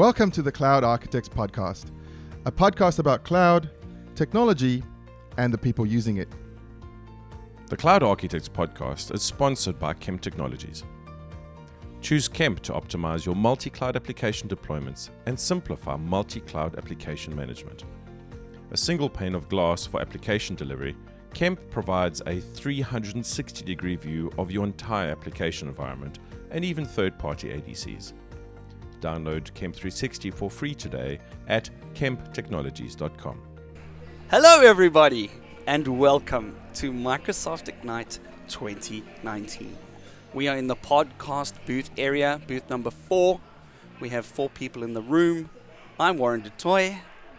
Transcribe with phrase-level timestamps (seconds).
[0.00, 1.90] Welcome to the Cloud Architects Podcast,
[2.46, 3.68] a podcast about cloud,
[4.14, 4.82] technology,
[5.36, 6.26] and the people using it.
[7.66, 10.84] The Cloud Architects podcast is sponsored by Kemp Technologies.
[12.00, 17.84] Choose Kemp to optimize your multi cloud application deployments and simplify multi cloud application management.
[18.70, 20.96] A single pane of glass for application delivery,
[21.34, 26.20] Kemp provides a 360 degree view of your entire application environment
[26.52, 28.14] and even third party ADCs.
[29.00, 31.18] Download Kemp 360 for free today
[31.48, 33.40] at kemptechnologies.com.
[34.30, 35.30] Hello, everybody,
[35.66, 38.18] and welcome to Microsoft Ignite
[38.48, 39.76] 2019.
[40.32, 43.40] We are in the podcast booth area, booth number four.
[43.98, 45.50] We have four people in the room.
[45.98, 46.94] I'm Warren du Toit,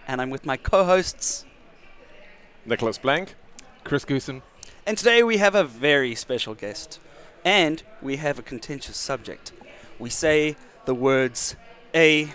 [0.08, 1.46] and I'm with my co hosts.
[2.66, 3.36] Nicolas Blank.
[3.84, 4.42] Chris Goosen.
[4.86, 7.00] And today we have a very special guest,
[7.46, 9.54] and we have a contentious subject.
[10.00, 11.56] We say the words
[11.96, 12.34] A,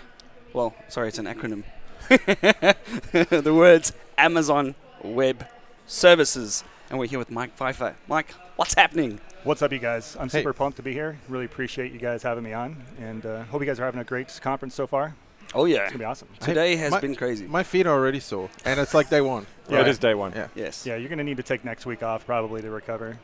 [0.53, 1.63] well, sorry, it's an acronym.
[2.09, 5.45] the words Amazon Web
[5.85, 6.63] Services.
[6.89, 7.95] And we're here with Mike Pfeiffer.
[8.07, 9.19] Mike, what's happening?
[9.43, 10.15] What's up, you guys?
[10.19, 10.39] I'm Hey.
[10.39, 11.19] super pumped to be here.
[11.27, 14.05] Really appreciate you guys having me on, and uh, hope you guys are having a
[14.05, 15.15] great conference so far.
[15.53, 15.83] Oh, yeah.
[15.83, 16.27] It's gonna be awesome.
[16.39, 17.45] Today has my- been crazy.
[17.47, 19.45] My feet are already sore, and it's like day one.
[19.69, 19.81] Yeah.
[19.81, 20.31] It is day one.
[20.33, 20.47] Yeah.
[20.55, 20.85] yes.
[20.85, 23.19] Yeah, you're gonna need to take next week off probably to recover.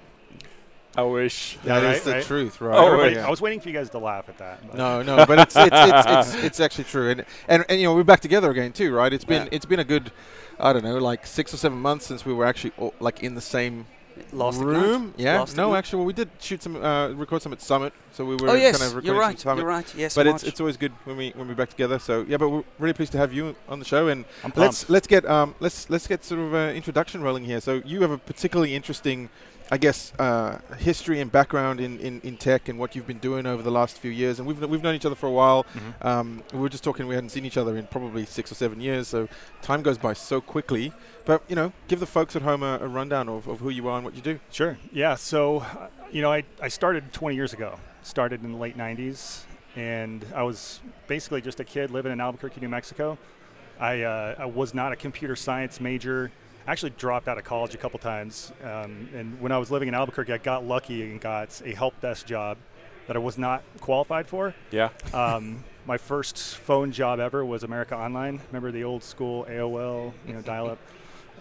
[0.96, 1.58] I wish.
[1.64, 2.24] Yeah, that is right, the right.
[2.26, 2.78] truth, oh, right?
[2.78, 3.28] Oh, Everybody- Yeah.
[3.28, 4.60] I was waiting for you guys to laugh at that.
[4.68, 7.88] but- No, no, but it's it's, it's, it's it's actually true, and, and and you
[7.88, 9.12] know we're back together again too, right?
[9.12, 9.50] It's been Yeah.
[9.52, 10.12] it's been a good,
[10.60, 13.34] I don't know, like six or seven months since we were actually all, like in
[13.36, 13.88] the same
[14.32, 15.10] Last room.
[15.10, 15.20] Ignite?
[15.20, 15.78] Yeah, Last no, Ignite?
[15.80, 18.54] actually, well, we did shoot some, uh, record some at Summit, so we were Oh,
[18.54, 18.78] yes.
[18.78, 19.40] kind of recording you're right.
[19.40, 19.62] Summit.
[19.62, 19.96] You're right.
[19.96, 20.16] Yes.
[20.16, 20.52] But it's March.
[20.52, 22.00] it's always good when we when we're back together.
[22.00, 24.90] So yeah, but we're really pleased to have you on the show, and I'm let's
[24.90, 27.62] let's get um let's let's get sort of an introduction rolling here.
[27.62, 29.30] So you have a particularly interesting,
[29.72, 33.46] I guess, uh, history and background in, in, in tech and what you've been doing
[33.46, 34.40] over the last few years.
[34.40, 35.66] And we've we've known each other for a while.
[35.74, 36.06] Mhm.
[36.06, 37.08] Um, we were just talking.
[37.08, 39.08] We hadn't seen each other in probably six or seven years.
[39.08, 39.28] So
[39.62, 40.94] time goes by so quickly.
[41.26, 43.88] But you know, give the folks at home a, a rundown of, of who you
[43.88, 44.40] are and what you do.
[44.52, 44.78] Sure.
[44.92, 45.16] Yeah.
[45.16, 47.80] So, uh, you know, I, I started 20 years ago.
[48.02, 49.44] Started in the late 90s,
[49.78, 53.18] and I was basically just a kid living in Albuquerque, New Mexico.
[53.80, 56.32] I, uh, I was not a computer science major.
[56.68, 58.52] I actually dropped out of college a couple times.
[58.62, 62.00] Um, and when I was living in Albuquerque, I got lucky and got a help
[62.02, 62.58] desk job
[63.08, 64.54] that I was not qualified for.
[64.72, 64.90] Yeah.
[65.14, 68.40] Um, my first phone job ever was America Online.
[68.48, 70.78] Remember the old school AOL, you know, dial-up.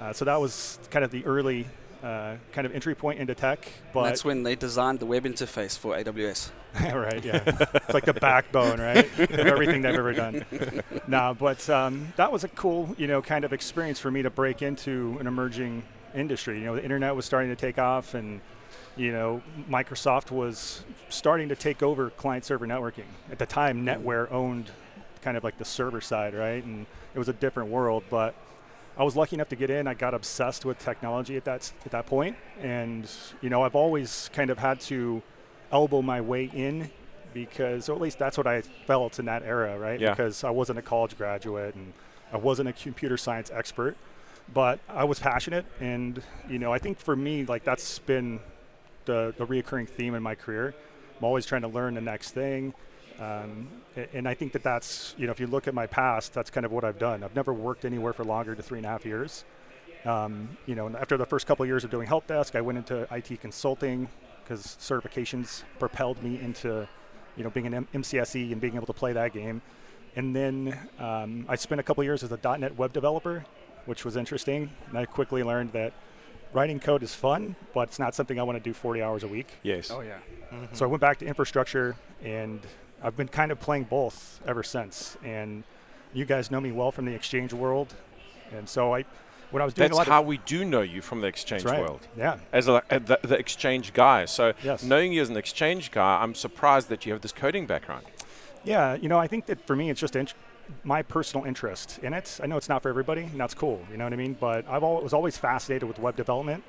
[0.00, 1.66] Uh, so that was kind of the early
[2.02, 3.68] uh, kind of entry point into tech.
[3.92, 6.50] But That's when they designed the web interface for AWS.
[6.80, 10.44] right, yeah, it's like the backbone, right, of everything they've ever done.
[11.06, 14.30] nah, but um, that was a cool, you know, kind of experience for me to
[14.30, 15.82] break into an emerging
[16.14, 16.58] industry.
[16.58, 18.40] You know, the internet was starting to take off, and
[18.96, 23.04] you know, Microsoft was starting to take over client-server networking.
[23.30, 24.70] At the time, NetWare owned
[25.20, 28.34] kind of like the server side, right, and it was a different world, but.
[28.96, 29.86] I was lucky enough to get in.
[29.86, 33.10] I got obsessed with technology at that at that point, and
[33.40, 35.22] you know I've always kind of had to
[35.70, 36.90] elbow my way in
[37.32, 39.98] because, or at least that's what I felt in that era, right?
[39.98, 40.10] Yeah.
[40.10, 41.94] Because I wasn't a college graduate and
[42.32, 43.96] I wasn't a computer science expert,
[44.52, 48.40] but I was passionate, and you know I think for me like that's been
[49.06, 50.74] the the reoccurring theme in my career.
[51.18, 52.74] I'm always trying to learn the next thing.
[53.22, 53.68] Um,
[54.14, 56.66] and I think that that's, you know, if you look at my past, that's kind
[56.66, 57.22] of what I've done.
[57.22, 59.44] I've never worked anywhere for longer than three and a half years.
[60.04, 62.60] Um, you know, and after the first couple of years of doing help desk, I
[62.60, 64.08] went into IT consulting
[64.42, 66.88] because certifications propelled me into,
[67.36, 69.62] you know, being an M- MCSE and being able to play that game.
[70.16, 73.44] And then um, I spent a couple of years as a .NET web developer,
[73.86, 74.70] which was interesting.
[74.88, 75.92] And I quickly learned that
[76.52, 79.28] writing code is fun, but it's not something I want to do 40 hours a
[79.28, 79.48] week.
[79.62, 79.90] Yes.
[79.90, 80.18] Oh yeah.
[80.72, 82.60] So I went back to infrastructure, and
[83.02, 85.16] I've been kind of playing both ever since.
[85.24, 85.64] And
[86.12, 87.94] you guys know me well from the exchange world,
[88.56, 89.04] and so I,
[89.50, 91.64] when I was doing That's a lot how we do know you from the exchange
[91.64, 91.80] right.
[91.80, 92.06] world.
[92.16, 94.26] yeah, As a, uh, the, the exchange guy.
[94.26, 94.82] So Yes.
[94.82, 98.04] knowing you as an exchange guy, I'm surprised that you have this coding background.
[98.64, 100.34] yeah, you know, I think that for me, it's just int-
[100.84, 102.38] my personal interest in it.
[102.42, 103.84] I know it's not for everybody, and that's cool.
[103.90, 104.36] You know what I mean?
[104.38, 106.62] But I've al- was always fascinated with web development.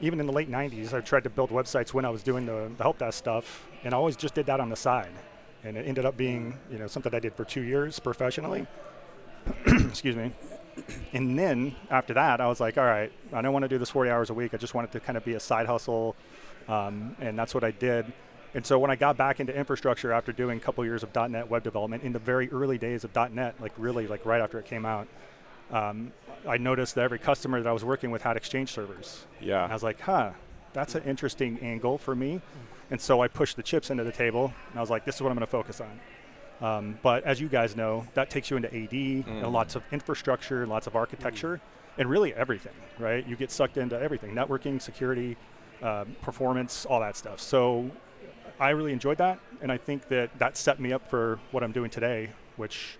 [0.00, 2.70] Even in the late '90s, I tried to build websites when I was doing the,
[2.76, 5.10] the help desk stuff, and I always just did that on the side.
[5.64, 8.66] And it ended up being, you know, something I did for two years professionally.
[9.66, 10.32] Excuse me.
[11.12, 13.90] And then after that, I was like, all right, I don't want to do this
[13.90, 14.54] 40 hours a week.
[14.54, 16.16] I just want it to kind of be a side hustle,
[16.68, 18.12] um, and that's what I did.
[18.54, 21.48] And so when I got back into infrastructure after doing a couple years of .NET
[21.48, 24.64] web development in the very early days of .NET, like really like right after it
[24.64, 25.08] came out,
[25.72, 26.12] um,
[26.46, 29.24] I noticed that every customer that I was working with had Exchange servers.
[29.40, 29.64] Yeah.
[29.64, 30.32] And I was like, huh,
[30.72, 32.40] that's an interesting angle for me.
[32.90, 35.22] And so I pushed the chips into the table, and I was like, this is
[35.22, 36.00] what I'm going to focus on.
[36.60, 39.26] Um, but as you guys know, that takes you into AD Mm.
[39.44, 41.60] and lots of infrastructure, lots of architecture,
[41.98, 43.26] and really everything, right?
[43.26, 45.36] You get sucked into everything networking, security,
[45.82, 47.40] um, performance, all that stuff.
[47.40, 47.90] So
[48.60, 51.72] I really enjoyed that, and I think that that set me up for what I'm
[51.72, 52.98] doing today, which,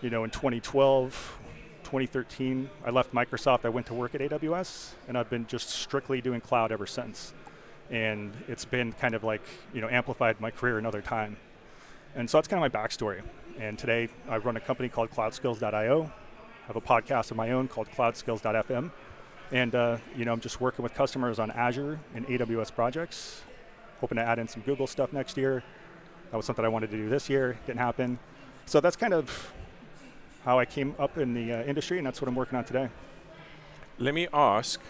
[0.00, 1.38] you know, in 2012,
[1.84, 6.20] 2013, I left Microsoft, I went to work at AWS, and I've been just strictly
[6.20, 7.34] doing cloud ever since.
[7.90, 9.42] And it's been kind of like,
[9.74, 11.36] you know, amplified my career another time.
[12.14, 13.22] And so that's kind of my backstory.
[13.58, 16.02] And today I run a company called cloudskills.io.
[16.02, 18.90] I have a podcast of my own called cloudskills.fm.
[19.52, 23.42] And, uh, you know, I'm just working with customers on Azure and AWS projects,
[24.00, 25.64] hoping to add in some Google stuff next year.
[26.30, 28.18] That was something I wanted to do this year, didn't happen.
[28.66, 29.52] So that's kind of
[30.44, 32.88] how I came up in the uh, industry, and that's what I'm working on today.
[33.98, 34.80] Let me ask,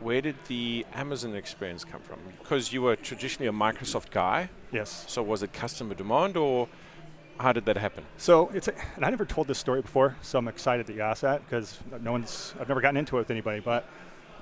[0.00, 2.18] where did the Amazon experience come from?
[2.38, 5.04] Because you were traditionally a Microsoft guy, Yes.
[5.08, 6.68] so was it customer demand or
[7.40, 8.04] how did that happen?
[8.16, 11.02] So it's, a, and I never told this story before, so I'm excited that you
[11.02, 13.60] asked that because no one's, I've never gotten into it with anybody.
[13.60, 13.88] But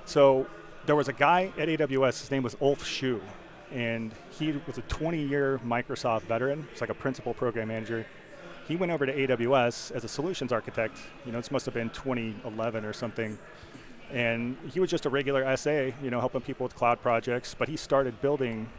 [0.05, 0.47] so
[0.85, 3.21] there was a guy at AWS, his name was Ulf Shu,
[3.71, 6.67] and he was a 20 year Microsoft veteran.
[6.71, 8.05] He's like a principal program manager.
[8.67, 10.97] He went over to AWS as a solutions architect.
[11.25, 13.37] You know, this must have been 2011 or something.
[14.11, 17.55] And he was just a regular SA, you know, helping people with cloud projects.
[17.57, 18.69] But he started building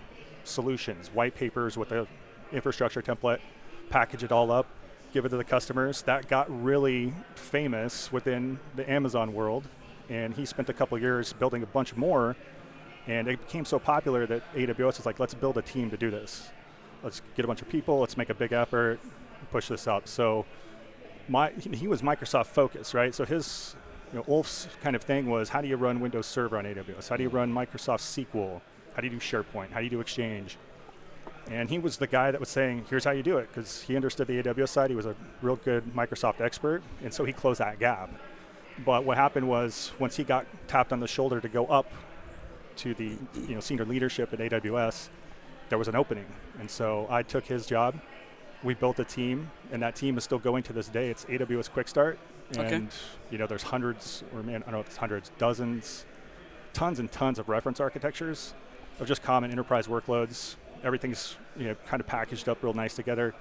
[0.44, 2.06] solutions, white papers with a
[2.52, 3.40] infrastructure template,
[3.90, 4.66] package it all up,
[5.12, 6.02] give it to the customers.
[6.02, 9.68] That got really famous within the Amazon world.
[10.08, 12.36] And he spent a couple years building a bunch more.
[13.06, 16.10] And it became so popular that AWS was like, let's build a team to do
[16.10, 16.48] this.
[17.02, 18.98] Let's get a bunch of people, let's make a big effort,
[19.50, 20.08] push this up.
[20.08, 20.44] So
[21.28, 23.14] my, he was Microsoft focused, right?
[23.14, 23.76] So his,
[24.12, 27.08] you know, Ulf's kind of thing was how do you run Windows Server on AWS?
[27.08, 28.60] How do you run Microsoft SQL?
[28.94, 29.70] How do you do SharePoint?
[29.70, 30.56] How do you do Exchange?
[31.50, 33.96] And he was the guy that was saying, here's how you do it, because he
[33.96, 34.90] understood the AWS side.
[34.90, 38.10] He was a real good Microsoft expert, and so he closed that gap.
[38.84, 41.90] But what happened was once he got tapped on the shoulder to go up
[42.76, 45.08] to the you know senior leadership at AWS,
[45.68, 46.26] there was an opening,
[46.60, 47.98] and so I took his job.
[48.62, 51.10] We built a team, and that team is still going to this day.
[51.10, 52.18] It's AWS Quick Start,
[52.56, 52.74] Okay.
[52.74, 52.88] and
[53.30, 56.06] you know there's hundreds, or man, I don't know if it's hundreds, dozens,
[56.72, 58.54] tons and tons of reference architectures
[59.00, 60.56] of just common enterprise workloads.
[60.82, 63.34] Everything's you know kind of packaged up real nice together.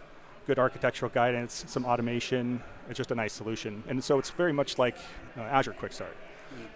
[0.45, 2.61] Good architectural guidance, some automation.
[2.89, 4.97] It's just a nice solution, and so it's very much like
[5.37, 6.15] uh, Azure Quick Start,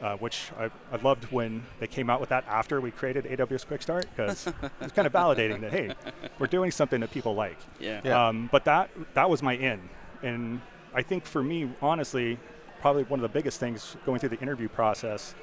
[0.02, 3.66] uh, which I, I loved when they came out with that after we created AWS
[3.66, 4.46] Quick Start because
[4.82, 5.94] it's kind of validating that hey,
[6.38, 7.58] we're doing something that people like.
[7.80, 8.02] Yeah.
[8.04, 8.28] Yeah.
[8.28, 9.80] Um, but that that was my in,
[10.22, 10.62] and
[10.94, 12.38] I think for me, honestly,
[12.82, 15.36] probably one of the biggest things going through the interview process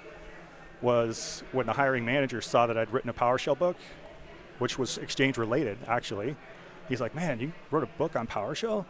[0.82, 3.76] was when the hiring manager saw that I'd written a PowerShell book,
[4.58, 6.36] which was Exchange related, actually.
[6.88, 8.84] He's like, "Man, you wrote a book on PowerShell."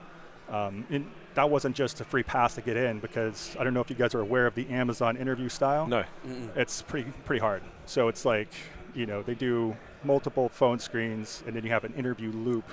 [0.49, 3.81] Um, and that wasn't just a free pass to get in because I don't know
[3.81, 6.05] if you guys are aware of the Amazon interview style No.
[6.27, 6.57] Mm-mm.
[6.57, 7.63] it's pretty pretty hard.
[7.85, 8.49] So it's like
[8.95, 12.65] you know they do multiple phone screens, and then you have an interview loop,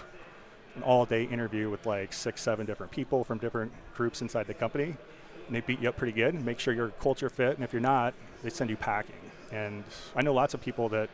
[0.75, 4.95] an all-day interview with like six, seven different people from different groups inside the company,
[5.47, 7.55] and they beat you up pretty good and make sure you're culture fit.
[7.55, 9.15] And if you're not, they send you packing.
[9.51, 9.83] And
[10.15, 11.09] I know lots of people that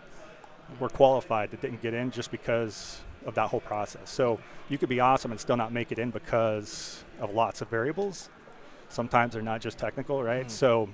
[0.80, 4.10] were qualified that didn't get in just because of that whole process.
[4.10, 7.68] So you could be awesome and still not make it in because of lots of
[7.70, 8.30] variables.
[8.90, 10.50] Sometimes they're not just technical, right?
[10.50, 10.90] So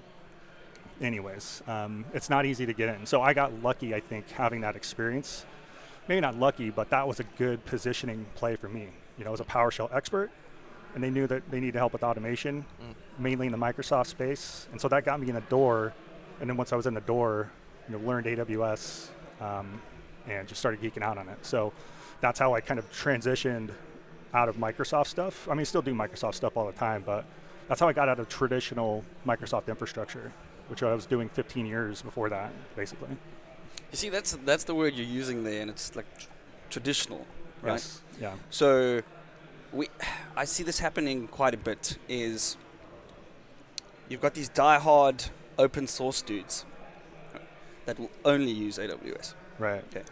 [0.99, 3.05] anyways, um, it's not easy to get in.
[3.05, 5.45] So I got lucky, I think, having that experience.
[6.07, 8.87] Maybe not lucky, but that was a good positioning play for me.
[9.17, 10.31] You know, as a PowerShell expert,
[10.95, 12.65] and they knew that they needed help with automation,
[13.19, 15.93] mainly in the Microsoft space, and so that got me in the door.
[16.39, 17.51] And then once I was in the door,
[17.89, 19.09] you know, learned AWS
[19.41, 19.81] um,
[20.27, 21.43] and just started geeking out on it.
[21.45, 21.73] So
[22.21, 23.71] that's how I kind of transitioned
[24.33, 25.47] out of Microsoft stuff.
[25.49, 27.25] I mean, still do Microsoft stuff all the time, but
[27.67, 30.31] that's how I got out of traditional Microsoft infrastructure,
[30.67, 33.17] which I was doing 15 years before that, basically.
[33.91, 36.27] You see, that's that's the word you're using there, and it's like tr-
[36.69, 37.25] traditional,
[37.61, 37.73] right?
[37.73, 38.01] Yes.
[38.19, 38.33] Yeah.
[38.49, 39.01] So,
[39.71, 39.87] we,
[40.35, 41.97] I see this happening quite a bit.
[42.09, 42.57] Is
[44.09, 45.25] you've got these die-hard
[45.57, 46.65] open source dudes
[47.85, 49.83] that will only use AWS, Right.
[49.89, 50.03] Okay.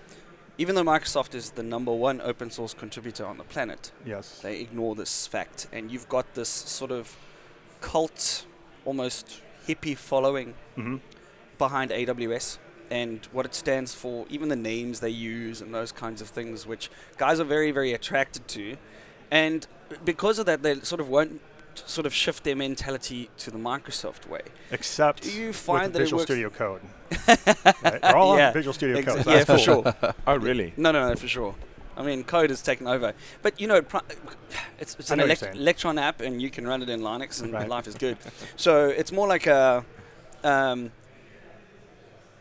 [0.58, 3.92] even though Microsoft is the number one open source contributor on the planet.
[4.06, 4.40] Yes.
[4.42, 7.16] They ignore this fact, and you've got this sort of
[7.82, 8.46] cult,
[8.86, 10.98] almost hippie following hmm
[11.58, 12.58] behind AWS
[12.92, 16.66] and what it stands for, even the names they use and those kinds of things,
[16.68, 18.78] which guys are very, very attracted to.
[19.32, 19.66] And
[20.04, 21.42] because of that, they sort of won't
[21.76, 24.42] sort of shift their mentality to the Microsoft way.
[24.72, 26.28] Except Do you with find that it Visual works?
[26.32, 26.82] Studio Code.
[27.28, 28.02] right?
[28.02, 29.24] They're all Yeah, on Visual Studio Exa- Code.
[29.26, 29.84] so yeah, that's for cool.
[30.02, 30.14] sure.
[30.28, 30.74] Oh, really?
[30.78, 31.54] No, no, no, for sure.
[31.98, 33.14] I mean, code has taken over.
[33.42, 33.82] But you know,
[34.80, 37.54] it's, it's an know elect- Electron app, and you can run it in Linux, and
[37.54, 37.68] Right.
[37.70, 38.18] life is good.
[38.58, 39.84] so it's more like a
[40.44, 40.92] um,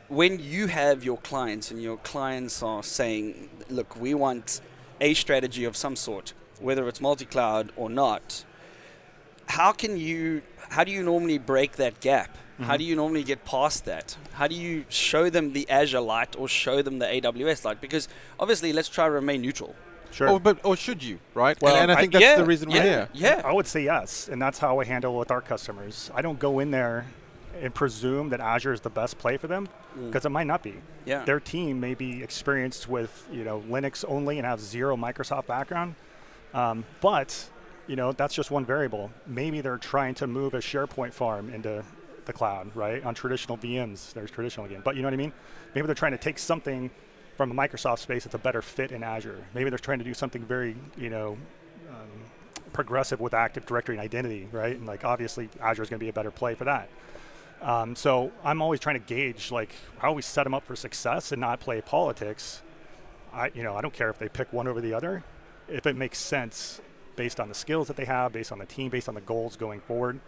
[0.09, 4.61] when you have your clients, and your clients are saying, "Look, we want
[5.01, 8.45] a strategy of some sort, whether it's multi-cloud or not."
[9.49, 10.43] How can you?
[10.71, 12.37] How do you normally break that gap?
[12.61, 12.79] How Mhm.
[12.79, 14.17] do you normally get past that?
[14.35, 17.81] How do you show them the Azure light or show them the AWS light?
[17.81, 18.07] Because
[18.39, 19.75] obviously, let's try to remain neutral.
[20.13, 20.29] Sure.
[20.31, 21.61] Or, but, or should you, right?
[21.61, 23.09] Well, and, and I I- think that's yeah, the reason we're yeah, here.
[23.13, 23.43] Yeah.
[23.45, 26.13] I would say yes, and that's how I handle it with our customers.
[26.15, 27.07] I don't go in there
[27.61, 29.69] and presume that Azure is the best play for them
[29.99, 30.07] Mm.
[30.07, 30.75] because it might not be.
[31.05, 31.25] Yeah.
[31.25, 35.95] Their team may be experienced with you know Linux only and have zero Microsoft background,
[36.53, 37.49] um, but
[37.87, 39.11] you know that's just one variable.
[39.27, 41.85] Maybe they're trying to move a SharePoint farm into
[42.25, 43.05] the cloud, right?
[43.05, 45.33] On traditional VMs, there's traditional again, but you know what I mean.
[45.75, 46.91] Maybe they're trying to take something
[47.37, 49.45] from a Microsoft space that's a better fit in Azure.
[49.55, 51.37] Maybe they're trying to do something very you know
[51.91, 52.09] um,
[52.73, 54.77] progressive with Active Directory and identity, right?
[54.77, 56.89] And like obviously Azure is going to be a better play for that.
[57.65, 61.33] Um, so I'm always trying to gauge like how we set them up for success
[61.33, 62.63] and not play politics.
[63.33, 65.25] I you know I don't care if they pick one over the other,
[65.69, 66.81] if it makes sense
[67.17, 69.57] based on the skills that they have, based on the team, based on the goals
[69.57, 70.21] going forward.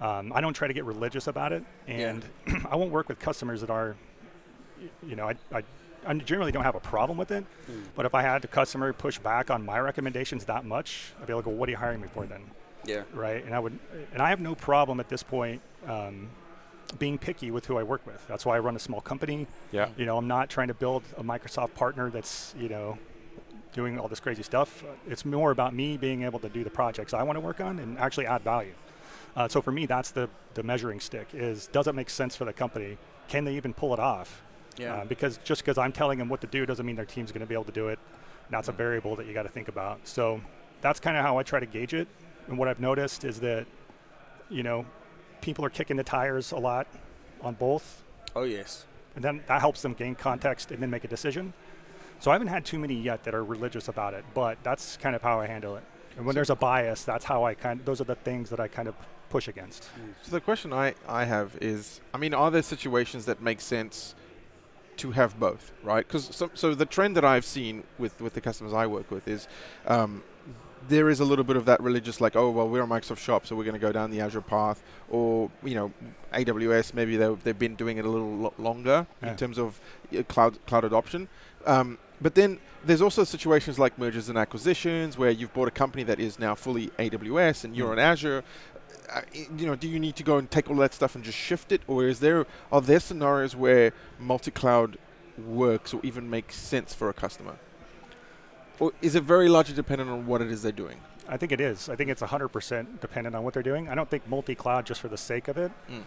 [0.00, 2.24] Um, I don't try to get religious about it, and
[2.70, 3.96] I won't work with customers that are,
[5.06, 5.62] you know, I, I,
[6.06, 7.44] I generally don't have a problem with it.
[7.70, 7.84] Mm.
[7.94, 11.34] But if I had the customer push back on my recommendations that much, I'd be
[11.34, 12.42] like, well, what are you hiring me for then?
[12.84, 13.02] Yeah.
[13.14, 13.44] right?
[13.44, 13.78] And I would,
[14.12, 16.28] and I have no problem at this point um,
[16.98, 18.26] being picky with who I work with.
[18.28, 19.46] That's why I run a small company.
[19.70, 19.88] Yeah.
[19.96, 22.98] You know, I'm not trying to build a Microsoft partner that's you know
[23.72, 24.84] doing all this crazy stuff.
[25.08, 27.78] It's more about me being able to do the projects I want to work on
[27.78, 28.74] and actually add value.
[29.34, 32.44] Uh, so for me, that's the the measuring stick: is does it make sense for
[32.44, 32.98] the company?
[33.28, 34.42] Can they even pull it off?
[34.76, 34.94] Yeah.
[34.94, 37.40] Uh, because just because I'm telling them what to do doesn't mean their team's going
[37.40, 37.98] to be able to do it.
[38.50, 40.00] That's a variable that you got to think about.
[40.04, 40.40] So
[40.80, 42.08] that's kind of how I try to gauge it.
[42.48, 43.66] And what I've noticed is that,
[44.50, 44.84] you know,
[45.42, 46.86] people are kicking the tires a lot
[47.42, 48.02] on both,
[48.34, 48.86] oh yes.
[49.14, 51.52] and then that helps them gain context and then make a decision.
[52.20, 55.14] So I haven't had too many yet that are religious about it, but that's kind
[55.14, 55.82] of how I handle it.
[56.16, 57.80] And when there's a bias, that's how I kind.
[57.80, 58.94] of, Those are the things that I kind of
[59.28, 59.88] push against.
[60.22, 64.14] So the question I, I have is, I mean, are there situations that make sense
[64.98, 66.06] to have both, right?
[66.06, 69.26] Because so, so the trend that I've seen with, with the customers I work with
[69.26, 69.48] is
[69.86, 70.22] um,
[70.88, 73.46] there is a little bit of that religious, like, oh, well, we're a Microsoft shop,
[73.46, 75.92] so we're going to go down the Azure path, or, you know,
[76.32, 79.30] AWS, maybe they've, they've been doing it a little lo- longer Yeah.
[79.30, 79.80] in terms of
[80.16, 81.28] uh, cloud, cloud adoption.
[81.66, 86.02] Um, but then there's also situations like mergers and acquisitions where you've bought a company
[86.04, 87.92] that is now fully AWS and you're Mm.
[87.92, 88.44] on Azure.
[89.12, 89.20] Uh,
[89.56, 91.70] you know, do you need to go and take all that stuff and just shift
[91.72, 94.96] it, or is there are there scenarios where multi-cloud
[95.46, 97.56] works or even makes sense for a customer,
[99.00, 100.98] is it very largely dependent on what it is they're doing?
[101.28, 101.88] I think it is.
[101.88, 103.88] I think it's 100% dependent on what they're doing.
[103.88, 106.02] I don't think multi-cloud just for the sake of it Mm.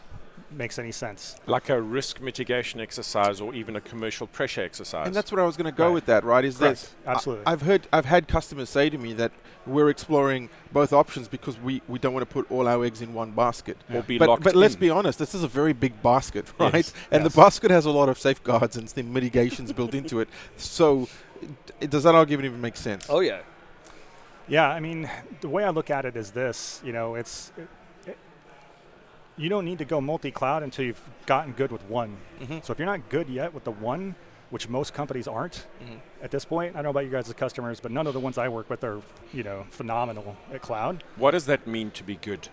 [0.51, 1.37] makes any sense.
[1.47, 5.07] Like a risk mitigation exercise or even a commercial pressure exercise.
[5.07, 5.93] And that's what I was going to go Right.
[5.93, 6.43] with that, right?
[6.45, 6.93] Is Correct.
[7.05, 7.45] that Absolutely.
[7.45, 9.31] I, have heard I've had customers say to me that
[9.65, 13.13] we're exploring both options because we, we don't want to put all our eggs in
[13.13, 13.77] one basket.
[13.91, 16.73] or be But, locked but let's be honest, this is a very big basket, right?
[16.75, 17.33] Yes, And yes.
[17.33, 20.27] the basket has a lot of safeguards and some mitigations built into it.
[20.57, 21.09] So, it,
[21.89, 23.05] does that argument even make sense?
[23.09, 23.39] Oh yeah.
[24.47, 25.09] Yeah, I mean,
[25.41, 26.79] the way I look at it is this.
[26.83, 27.67] You know, it's it,
[28.07, 28.17] it-
[29.37, 32.15] you don't need to go multi-cloud until you've gotten good with one.
[32.39, 32.63] Mhm.
[32.63, 34.15] So if you're not good yet with the one,
[34.49, 35.97] which most companies aren't Mhm.
[36.21, 38.19] at this point, I don't know about you guys as customers, but none of the
[38.19, 39.01] ones I work with are
[39.33, 41.03] you know phenomenal at cloud.
[41.17, 42.47] What does that mean to be good?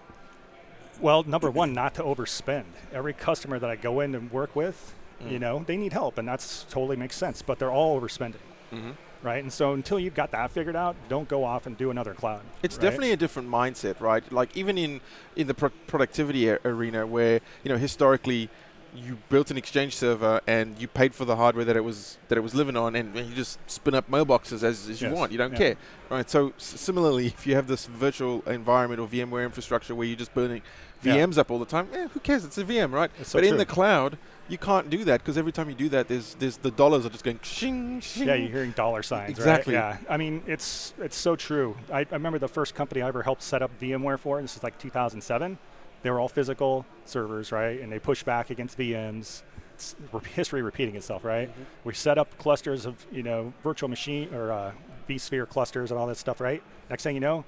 [1.01, 2.65] Well, number one, not to overspend.
[2.93, 5.41] Every customer that I go in and work with, you Mm.
[5.41, 7.43] know, they need help, and that's totally makes sense.
[7.43, 8.35] But they're all overspending,
[8.73, 8.91] Mm-hmm.
[9.23, 9.43] right?
[9.43, 12.43] And so until you've got that figured out, don't go off and do another cloud.
[12.63, 12.83] It's right?
[12.83, 14.25] definitely a different mindset, right?
[14.33, 15.01] Like even in
[15.37, 18.49] in the pro- productivity a- arena, where you know historically
[18.95, 22.37] you built an exchange server and you paid for the hardware that it was that
[22.37, 25.17] it was living on, and, and you just spin up mailboxes as, as you Yes.
[25.17, 25.33] want.
[25.33, 25.59] You don't Yeah.
[25.59, 25.77] care,
[26.11, 26.29] right?
[26.29, 30.35] So s- similarly, if you have this virtual environment or VMware infrastructure where you're just
[30.35, 30.61] burning
[31.03, 31.17] Yeah.
[31.17, 32.45] VMs up all the time, eh, who cares?
[32.45, 33.11] It's a VM, right?
[33.19, 33.59] It's so but in true.
[33.59, 34.19] the cloud,
[34.53, 37.09] you can't do that because every time you do that, there's there's the dollars are
[37.09, 38.29] just going shing shing.
[38.29, 39.31] Yeah, you're hearing dollar signs.
[39.31, 39.75] Exactly.
[39.75, 39.99] Right?
[40.03, 40.13] Yeah.
[40.13, 41.75] I mean, it's it's so true.
[41.91, 44.41] I, I remember the first company I ever helped set up VMware for.
[44.43, 45.59] This is like 2007.
[46.03, 47.81] They were all physical servers, right?
[47.81, 49.43] And they push back against VMs.
[49.75, 51.51] It's re- history repeating itself, right?
[51.85, 54.73] We set up clusters of you know virtual machine or uh,
[55.09, 56.63] vSphere clusters and all that stuff, right?
[56.91, 57.45] Next thing you know,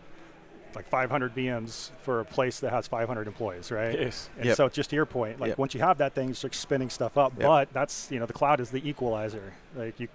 [0.77, 3.99] like 500 VMs for a place that has 500 employees, right?
[3.99, 4.29] Yes.
[4.37, 4.57] And Yep.
[4.57, 5.59] so just to your point, like Yep.
[5.59, 7.33] once you have that thing, you start spinning stuff up.
[7.39, 7.47] Yep.
[7.47, 9.53] But that's you know the cloud is the equalizer.
[9.77, 10.09] Like you,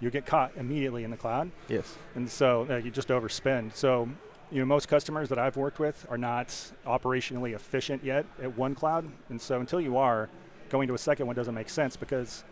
[0.00, 1.50] you get caught immediately in the cloud.
[1.68, 1.96] Yes.
[2.14, 3.74] And so uh, you just overspend.
[3.74, 4.08] So,
[4.50, 6.48] you know, most customers that I've worked with are not
[6.86, 9.08] operationally efficient yet at one cloud.
[9.30, 10.28] And so until you are,
[10.70, 12.44] going to a second one doesn't make sense because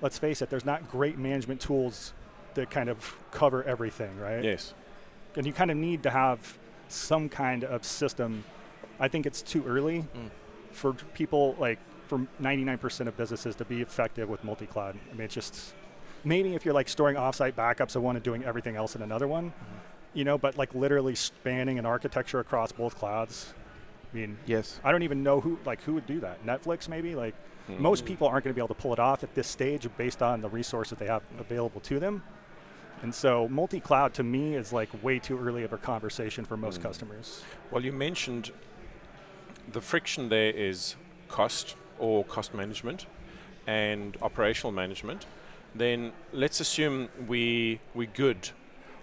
[0.00, 2.12] let's face it, there's not great management tools
[2.54, 4.44] that kind of cover everything, right?
[4.44, 4.74] Yes.
[5.36, 6.58] And you kind of need to have
[6.94, 8.44] some kind of system.
[9.00, 10.30] I think it's too early Mm.
[10.72, 14.96] for people like for 99% of businesses to be effective with multi-cloud.
[15.10, 15.72] I mean, it's just
[16.24, 19.26] maybe if you're like storing offsite backups of one and doing everything else in another
[19.26, 19.52] one,
[20.14, 23.54] you know, but like literally spanning an architecture across both clouds.
[24.12, 24.78] I mean, Yes.
[24.84, 26.44] I don't even know who like who would do that.
[26.46, 27.34] Netflix maybe like
[27.70, 27.78] Mm.
[27.78, 30.20] most people aren't going to be able to pull it off at this stage based
[30.20, 32.22] on the resources they have available to them.
[33.02, 36.78] And so multi-cloud to me is like way too early of a conversation for most
[36.80, 36.84] Mm.
[36.84, 37.42] customers.
[37.70, 38.52] Well, you mentioned
[39.70, 40.96] the friction there is
[41.28, 43.06] cost or cost management
[43.66, 45.26] and operational management.
[45.74, 48.50] Then let's assume we we're good.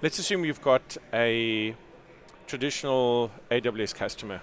[0.01, 1.75] Let's assume you've got a
[2.47, 4.41] traditional AWS customer,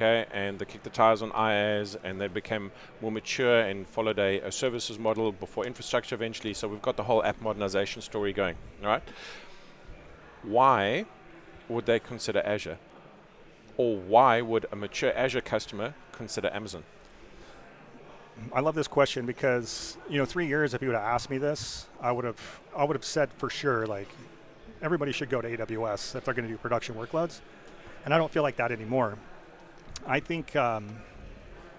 [0.00, 4.18] okay, and they kicked the tires on IaaS and they became more mature and followed
[4.18, 6.54] a, a services model before infrastructure eventually.
[6.54, 9.02] So we've got the whole app modernization story going, right?
[10.42, 11.04] Why
[11.68, 12.78] would they consider Azure?
[13.80, 16.84] or why would a mature Azure customer consider Amazon?
[18.52, 21.38] I love this question because you know, three years if you would have asked me
[21.38, 24.08] this, I would have I would have said for sure like
[24.82, 27.40] everybody should go to AWS if they're going to do production workloads,
[28.04, 29.16] and I don't feel like that anymore.
[30.06, 30.88] I think um,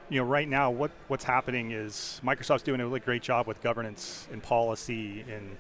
[0.10, 3.62] you know right now what what's happening is Microsoft's doing a really great job with
[3.62, 5.56] governance and policy and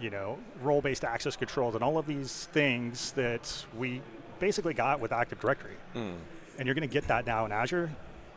[0.00, 4.00] you know role-based access controls and all of these things that we
[4.40, 6.14] basically got with Active Directory Mm.
[6.58, 7.90] and you're going to get that now in Azure,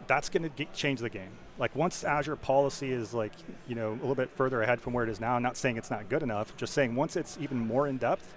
[0.05, 1.31] that's going to change the game.
[1.57, 3.31] Like once Azure policy is like,
[3.67, 5.77] you know, a little bit further ahead from where it is now, I'm not saying
[5.77, 8.35] it's not good enough, just saying once it's even more in depth,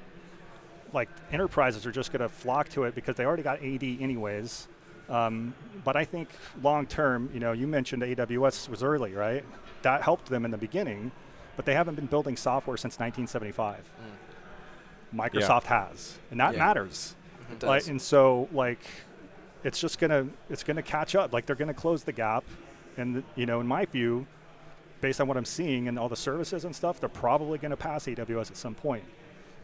[0.94, 4.66] like enterprises are just going to flock to it because they already got AD anyways.
[5.10, 6.30] Um, but I think
[6.62, 9.44] long term, you know, you mentioned AWS was early, right?
[9.82, 11.10] That helped them in the beginning,
[11.56, 13.90] but they haven't been building software since 1975.
[15.14, 16.58] Microsoft has, and that Yeah.
[16.60, 17.16] matters.
[17.50, 18.78] It Like, and so like
[19.64, 22.44] it's just gonna it's gonna catch up like they're gonna close the gap
[22.96, 24.26] and you know in my view
[25.00, 27.76] based on what i'm seeing and all the services and stuff they're probably going to
[27.76, 29.04] pass aws at some point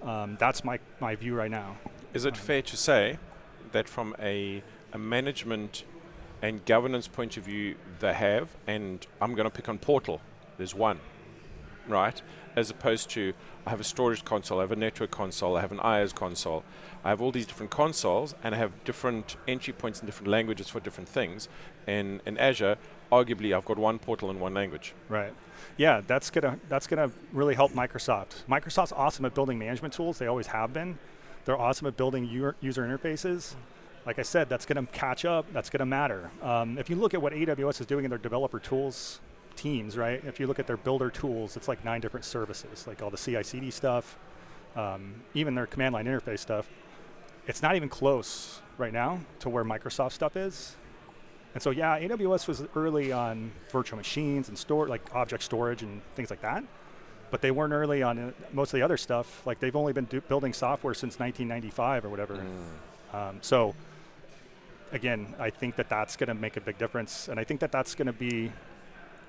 [0.03, 1.77] um, that's my, my view right now
[2.13, 3.19] Is it fair to say
[3.73, 4.63] that from a,
[4.97, 5.85] a management
[6.41, 10.23] and governance point of view, they have, and I'm going to pick on Portal,
[10.57, 11.01] there's one,
[11.87, 12.21] right?
[12.57, 13.35] As opposed to,
[13.67, 16.65] I have a storage console, I have a network console, I have an IaaS console,
[17.05, 20.71] I have all these different consoles, and I have different entry points in different languages
[20.71, 21.49] for different things.
[21.87, 22.79] In, in Azure,
[23.13, 24.95] arguably, I've got one portal and one language.
[25.09, 25.35] right.
[25.79, 28.45] Yeah that's gonna that's gonna really help microsoft.
[28.49, 30.19] Microsoft's awesome at building management tools.
[30.19, 30.99] They always have been.
[31.45, 32.25] They're awesome at building
[32.61, 33.57] user interfaces
[34.07, 36.97] like i said that's going to catch up that's going to matter um, if you
[36.97, 39.21] look at what aws is doing in their developer tools
[39.57, 43.03] teams right if you look at their builder tools it's like nine different services like
[43.03, 44.19] all the ci-cd stuff
[44.77, 46.69] um, even their command line interface stuff
[47.47, 50.77] it's not even close right now to where microsoft stuff is
[51.57, 56.03] and so, yeah, AWS was early on virtual machines and store like object storage and
[56.15, 56.63] things like that.
[57.31, 59.41] But they weren't early on uh, most of the other stuff.
[59.47, 62.45] Like they've only been building software since 1995 or whatever.
[63.15, 63.75] Um, so,
[64.93, 67.73] again, I think that that's going to make a big difference, and I think that
[67.73, 68.53] that's going to be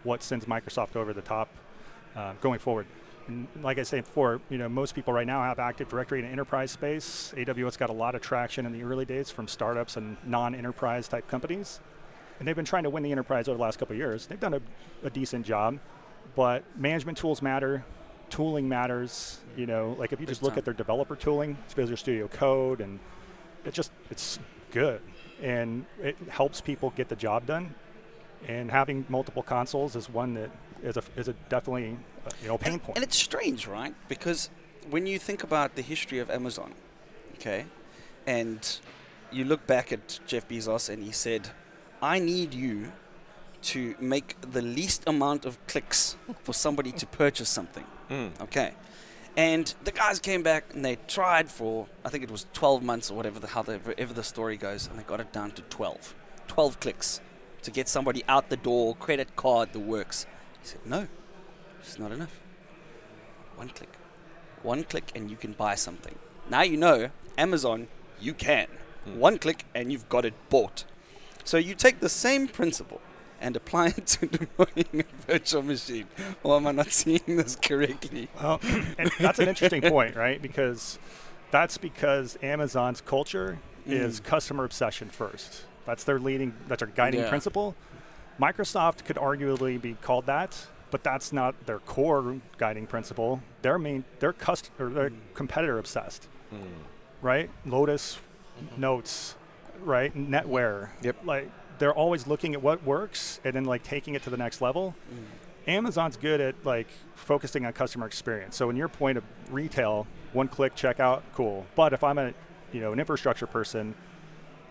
[0.03, 1.49] what sends Microsoft over the top
[2.15, 2.85] uh, going forward.
[3.27, 6.25] And like I said before, you know, most people right now have Active Directory in
[6.25, 7.33] an enterprise space.
[7.35, 11.27] AWS got a lot of traction in the early days from startups and non-enterprise type
[11.27, 11.81] companies,
[12.39, 14.27] and they've been trying to win the enterprise over the last couple of years.
[14.27, 14.61] They've done a,
[15.03, 15.79] a decent job,
[16.35, 17.83] but management tools matter,
[18.29, 19.39] tooling matters.
[19.57, 20.59] You know, like if you Big just look time.
[20.59, 22.99] at their developer tooling, it's Visual Studio Code, and
[23.65, 24.39] it just it's
[24.71, 25.01] good,
[25.41, 27.73] and it helps people get the job done.
[28.47, 30.51] And having multiple consoles is one that
[30.83, 32.97] is a is a definitely uh, you know pain and, point.
[32.97, 33.95] and it's strange, right?
[34.07, 34.49] Because
[34.89, 36.73] when you think about the history of Amazon,
[37.35, 37.65] okay,
[38.27, 38.79] and
[39.31, 41.49] you look back at Jeff Bezos and he said,
[42.01, 42.91] I need you
[43.63, 47.85] to make the least amount of clicks for somebody to purchase something.
[48.09, 48.39] Mm.
[48.41, 48.73] Okay.
[49.37, 53.11] And the guys came back and they tried for, I think it was 12 months
[53.11, 55.61] or whatever the, how the, whatever the story goes, and they got it down to
[55.61, 56.15] 12.
[56.47, 57.21] 12 clicks
[57.61, 60.25] to get somebody out the door, credit card, the works.
[60.61, 61.07] He said, no,
[61.79, 62.39] it's not enough.
[63.55, 63.93] One click.
[64.63, 66.15] One click and you can buy something.
[66.49, 68.67] Now you know, Amazon, you can.
[69.05, 69.19] Hmm.
[69.19, 70.83] One click and you've got it bought.
[71.43, 73.01] So you take the same principle
[73.41, 76.07] and apply it to deploying a virtual machine.
[76.43, 78.27] Or am I not seeing this correctly?
[78.41, 78.59] Well,
[78.97, 80.41] and that's an interesting point, right?
[80.41, 80.99] Because
[81.51, 84.23] that's because Amazon's culture is Mm.
[84.25, 85.63] customer obsession first.
[85.85, 87.29] That's their leading, that's their guiding Yeah.
[87.29, 87.73] principle.
[88.39, 93.41] Microsoft could arguably be called that, but that's not their core guiding principle.
[93.61, 96.27] Their main, their cust- or their competitor obsessed,
[97.21, 97.49] right?
[97.65, 98.19] Lotus,
[98.75, 99.35] Notes,
[99.83, 100.13] right?
[100.15, 100.89] Netware.
[101.03, 101.17] Yep.
[101.25, 104.61] Like they're always looking at what works and then like taking it to the next
[104.61, 104.95] level.
[105.13, 105.69] Mm.
[105.69, 108.55] Amazon's good at like focusing on customer experience.
[108.55, 111.65] So in your point of retail, one click checkout, cool.
[111.75, 112.33] But if I'm a
[112.71, 113.93] you know an infrastructure person,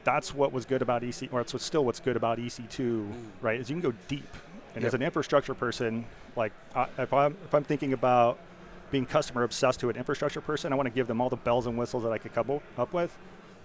[0.04, 3.12] that's what was good about EC, or it's what's still what's good about EC2, mm.
[3.40, 3.60] right?
[3.60, 4.28] Is you can go deep.
[4.74, 6.04] And as an infrastructure person,
[6.36, 8.38] like I, if I'm if I'm thinking about
[8.90, 11.66] being customer obsessed to an infrastructure person, I want to give them all the bells
[11.66, 13.16] and whistles that I could come up- up with.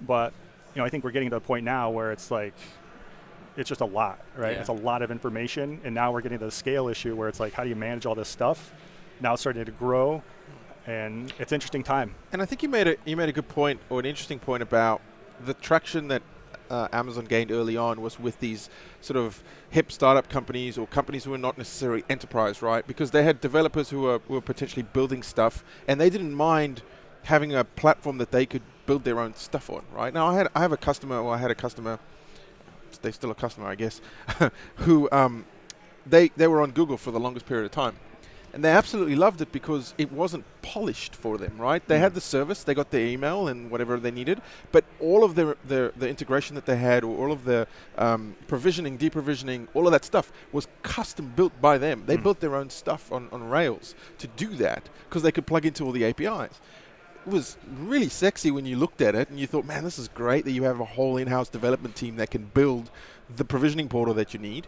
[0.01, 0.33] But
[0.73, 2.53] you know, I think we're getting to the point now where it's like
[3.57, 4.53] it's just a lot, right?
[4.53, 4.59] Yeah.
[4.59, 7.39] It's a lot of information, and now we're getting to the scale issue where it's
[7.39, 8.73] like, how do you manage all this stuff?
[9.19, 10.23] Now it's starting to grow,
[10.87, 12.15] and it's interesting time.
[12.31, 14.63] And I think you made a you made a good point or an interesting point
[14.63, 15.01] about
[15.45, 16.21] the traction that
[16.71, 18.69] uh, Amazon gained early on was with these
[19.01, 22.87] sort of hip startup companies or companies who were not necessarily enterprise, right?
[22.87, 26.81] Because they had developers who were, were potentially building stuff, and they didn't mind
[27.23, 30.13] having a platform that they could build their own stuff on, right?
[30.13, 31.99] Now I had I have a customer, or I had a customer,
[32.99, 34.01] they're still a customer, I guess,
[34.77, 35.45] who um,
[36.05, 37.95] they they were on Google for the longest period of time.
[38.53, 41.81] And they absolutely loved it because it wasn't polished for them, right?
[41.87, 44.41] They had the service, they got their email and whatever they needed,
[44.73, 47.65] but all of the the, the integration that they had, or all of the
[47.97, 52.03] um, provisioning, deprovisioning, all of that stuff was custom built by them.
[52.07, 52.23] They Mm.
[52.23, 55.85] built their own stuff on, on Rails to do that because they could plug into
[55.85, 56.59] all the APIs.
[57.25, 60.07] It was really sexy when you looked at it and you thought, man, this is
[60.07, 62.89] great that you have a whole in-house development team that can build
[63.35, 64.67] the provisioning portal that you need.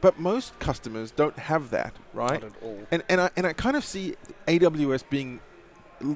[0.00, 2.42] But most customers don't have that, right?
[2.42, 2.78] Not at all.
[2.90, 4.14] And and I and I kind of see
[4.46, 5.40] AWS being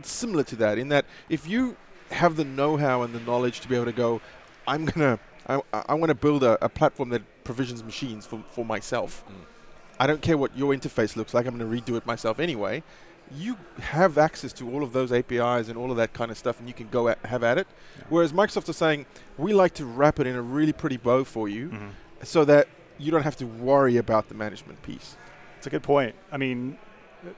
[0.03, 1.77] similar to that in that if you
[2.11, 4.21] have the know-how and the knowledge to be able to go,
[4.67, 8.65] I'm gonna I, I want to build a, a platform that provisions machines for, for
[8.65, 9.25] myself.
[9.29, 9.35] Mm.
[9.99, 11.47] I don't care what your interface looks like.
[11.47, 12.83] I'm going to redo it myself anyway.
[13.33, 16.59] You have access to all of those APIs and all of that kind of stuff,
[16.59, 17.67] and you can go at, have at it.
[17.99, 18.05] Yeah.
[18.09, 19.07] Whereas Microsoft is saying,
[19.39, 21.89] we like to wrap it in a really pretty bow for you, Mm-hmm.
[22.25, 22.67] so that
[22.99, 25.17] you don't have to worry about the management piece.
[25.59, 26.15] It's a good point.
[26.33, 26.77] I mean,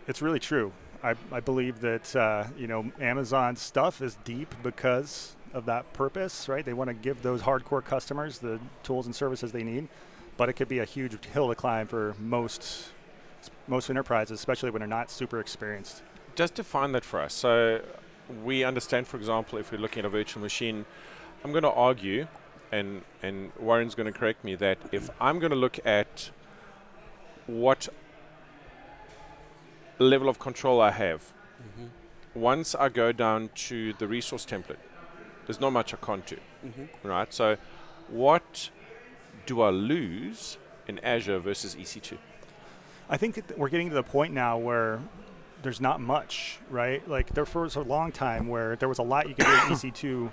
[0.09, 0.73] it's really true.
[1.03, 6.49] I, I believe that uh, you know Amazon stuff is deep because of that purpose,
[6.49, 6.65] right?
[6.65, 9.89] They want to give those hardcore customers the tools and services they need,
[10.37, 12.91] but it could be a huge hill to climb for most
[13.69, 16.03] most enterprises, especially when they're not super experienced.
[16.35, 17.35] Just define that for us.
[17.35, 17.81] So
[18.45, 20.85] we understand, for example, if we're looking at a virtual machine,
[21.45, 22.27] I'm going to argue,
[22.71, 26.31] and and Warren's going to correct me that if I'm going to look at
[27.47, 27.89] what
[29.99, 31.91] level of control I have, Mhm.
[32.35, 34.79] once I go down to the resource template,
[35.47, 36.89] there's not much I can't do, Mhm.
[37.03, 37.33] right?
[37.33, 37.57] So
[38.09, 38.71] what
[39.47, 40.57] do I lose
[40.89, 42.19] in Azure versus E EC2?
[43.13, 44.99] I think that we're getting to the point now where
[45.63, 47.07] there's not much, right?
[47.07, 49.59] Like there was a long time where there was a lot you could do in
[49.69, 50.31] EC2.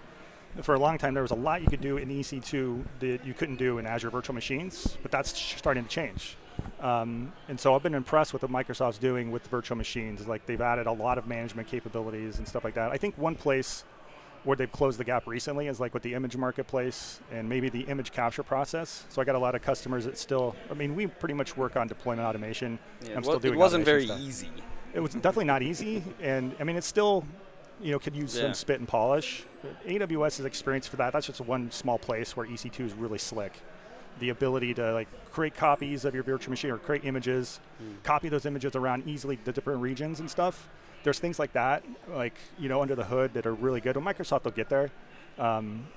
[0.62, 3.34] For a long time, there was a lot you could do in EC2 that you
[3.34, 6.38] couldn't do in Azure Virtual Machines, but that's starting to change.
[6.80, 10.26] Um, and so I've been impressed with what Microsoft's doing with virtual machines.
[10.26, 12.92] Like they've added a lot of management capabilities and stuff like that.
[12.92, 13.84] I think one place
[14.50, 17.82] where they've closed the gap recently is like with the image marketplace and maybe the
[17.82, 19.06] image capture process.
[19.10, 21.76] So I got a lot of customers that still, I mean, we pretty much work
[21.76, 22.80] on deployment automation.
[23.04, 24.20] Yeah, I'm it still doing it wasn't very stuff.
[24.20, 24.50] easy.
[24.96, 27.24] It was definitely not easy, and I mean, it's still,
[27.80, 28.42] you know, could use Yeah.
[28.42, 29.44] some spit and polish.
[29.86, 33.54] AWS is experience for that, that's just one small place where EC2 is really slick.
[34.20, 38.04] The ability to like create copies of your virtual machine or create images, Mm.
[38.04, 40.68] copy those images around easily the different regions and stuff.
[41.04, 43.96] There's things like that, like you know, under the hood that are really good.
[43.96, 44.92] And Microsoft will get there.
[45.38, 45.88] Um,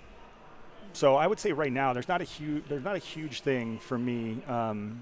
[0.93, 3.79] so I would say right now there's not a huge there's not a huge thing
[3.79, 4.43] for me.
[4.47, 5.01] Um,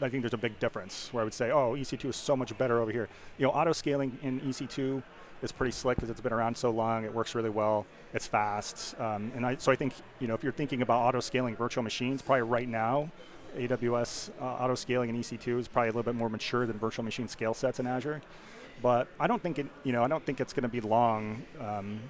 [0.00, 2.56] I think there's a big difference where I would say, oh, EC2 is so much
[2.58, 3.08] better over here.
[3.38, 5.02] You know, auto scaling in EC2
[5.42, 7.04] is pretty slick because it's been around so long.
[7.04, 7.86] It works really well.
[8.12, 11.20] It's fast, um, and I, so I think you know if you're thinking about auto
[11.20, 13.10] scaling virtual machines, probably right now,
[13.56, 17.04] AWS uh, auto scaling in EC2 is probably a little bit more mature than virtual
[17.04, 18.22] machine scale sets in Azure.
[18.82, 21.42] But I don't think it, you know, I don't think it's going to be long
[21.60, 22.00] um,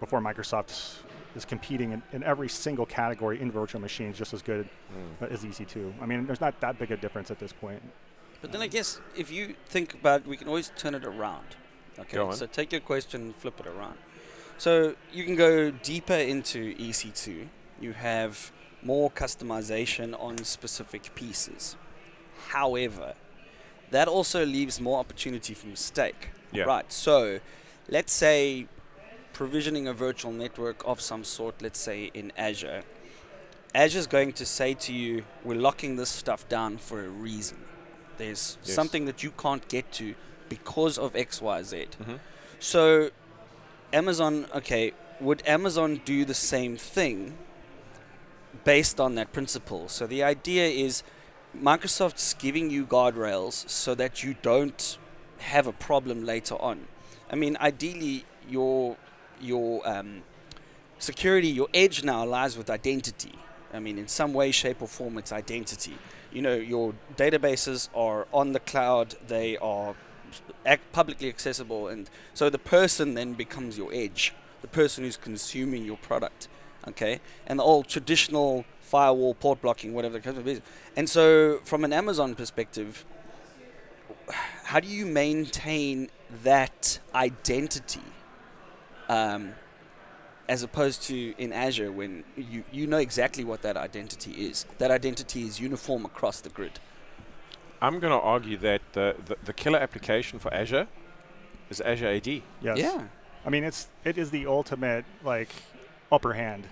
[0.00, 1.02] before Microsoft
[1.34, 4.68] is competing in, in every single category in virtual machines just as good
[5.20, 5.94] as EC2.
[6.00, 7.82] I mean, there's not that big a difference at this point.
[8.40, 11.56] But then I guess if you think about, we can always turn it around.
[11.98, 13.98] Okay, so take your question, and flip it around.
[14.58, 17.48] So you can go deeper into EC2.
[17.80, 18.52] You have
[18.82, 21.76] more customization on specific pieces.
[22.48, 23.14] However,
[23.90, 26.30] that also leaves more opportunity for mistake.
[26.52, 26.64] Yeah.
[26.64, 26.90] Right.
[26.92, 27.40] So,
[27.88, 28.66] let's say
[29.32, 32.82] provisioning a virtual network of some sort, let's say in Azure.
[33.74, 37.58] Azure's going to say to you, we're locking this stuff down for a reason.
[38.18, 38.74] There's Yes.
[38.74, 40.14] something that you can't get to
[40.54, 41.88] because of XYZ.
[42.00, 42.18] Mhm.
[42.58, 43.10] So,
[43.92, 47.16] Amazon, okay, would Amazon do the same thing
[48.64, 49.88] based on that principle?
[49.88, 51.02] So, the idea is
[51.70, 54.98] Microsoft's giving you guardrails so that you don't
[55.38, 56.76] have a problem later on.
[57.32, 58.96] I mean, ideally, your
[59.40, 60.22] your um,
[60.98, 63.34] security, your edge now lies with identity.
[63.74, 65.96] I mean, in some way, shape, or form, it's identity.
[66.30, 69.94] You know, your databases are on the cloud; they are
[70.92, 75.98] publicly accessible, and so the person then becomes your edge, the person who's consuming your
[75.98, 76.48] product.
[76.88, 80.60] Okay, and the old traditional firewall, port blocking, whatever the be.
[80.96, 83.06] And so, from an Amazon perspective,
[84.64, 86.10] how do you maintain
[86.44, 88.02] that identity
[89.08, 89.52] um,
[90.48, 94.66] as opposed to in Azure when you, you know exactly what that identity is?
[94.78, 96.78] That identity is uniform across the grid.
[97.82, 100.86] I'm going to argue that the, the, the killer application for Azure
[101.68, 102.26] is Azure AD.
[102.28, 102.42] Yes.
[102.78, 103.02] Yeah.
[103.44, 105.48] I mean, it's it is the ultimate like
[106.12, 106.64] upper hand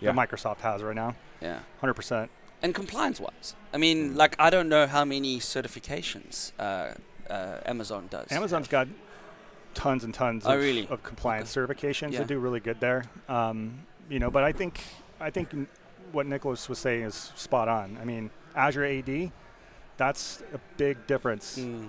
[0.00, 0.12] Yeah.
[0.12, 1.14] that Microsoft has right now.
[1.40, 1.60] Yeah.
[1.80, 2.30] Hundred percent.
[2.62, 6.94] And compliance wise, I mean, like, I don't know how many certifications uh,
[7.30, 8.30] uh, Amazon does.
[8.32, 8.88] Amazon's got
[9.74, 10.86] tons and tons Oh, of, really?
[10.88, 12.18] of compliance certifications Yeah.
[12.18, 13.04] that do really good there.
[13.28, 14.80] Um, you know, but I think
[15.20, 15.48] I think
[16.12, 17.96] what Nicolas was saying is spot on.
[18.02, 19.30] I mean, Azure AD,
[19.98, 21.58] that's a big difference.
[21.58, 21.88] Mm.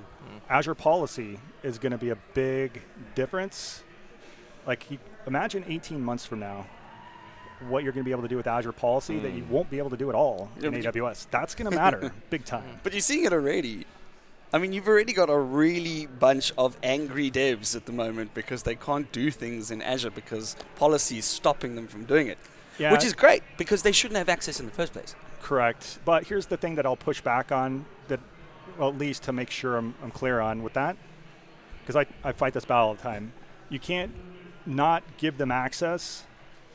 [0.49, 2.81] Azure policy is going to be a big
[3.15, 3.83] difference.
[4.67, 4.85] Like,
[5.25, 6.67] imagine 18 months from now,
[7.67, 9.49] what you're going to be able to do with Azure policy that you Mm.
[9.49, 11.27] won't be able to do at all Yeah, in AWS.
[11.31, 12.79] That's going to matter big time.
[12.83, 13.85] But you're seeing it already.
[14.51, 18.63] I mean, you've already got a really bunch of angry devs at the moment because
[18.63, 22.39] they can't do things in Azure because policy is stopping them from doing it.
[22.79, 25.13] Yeah, Which is great because they shouldn't have access in the first place.
[25.41, 25.99] correct.
[26.05, 27.85] But here's the thing that I'll push back on
[28.77, 30.97] well, at least to make sure I'm, I'm clear on with that,
[31.81, 33.33] because I, I fight this battle all the time.
[33.69, 34.11] You can't
[34.65, 36.23] not give them access.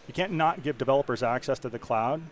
[0.07, 2.22] You can't not give developers access to the cloud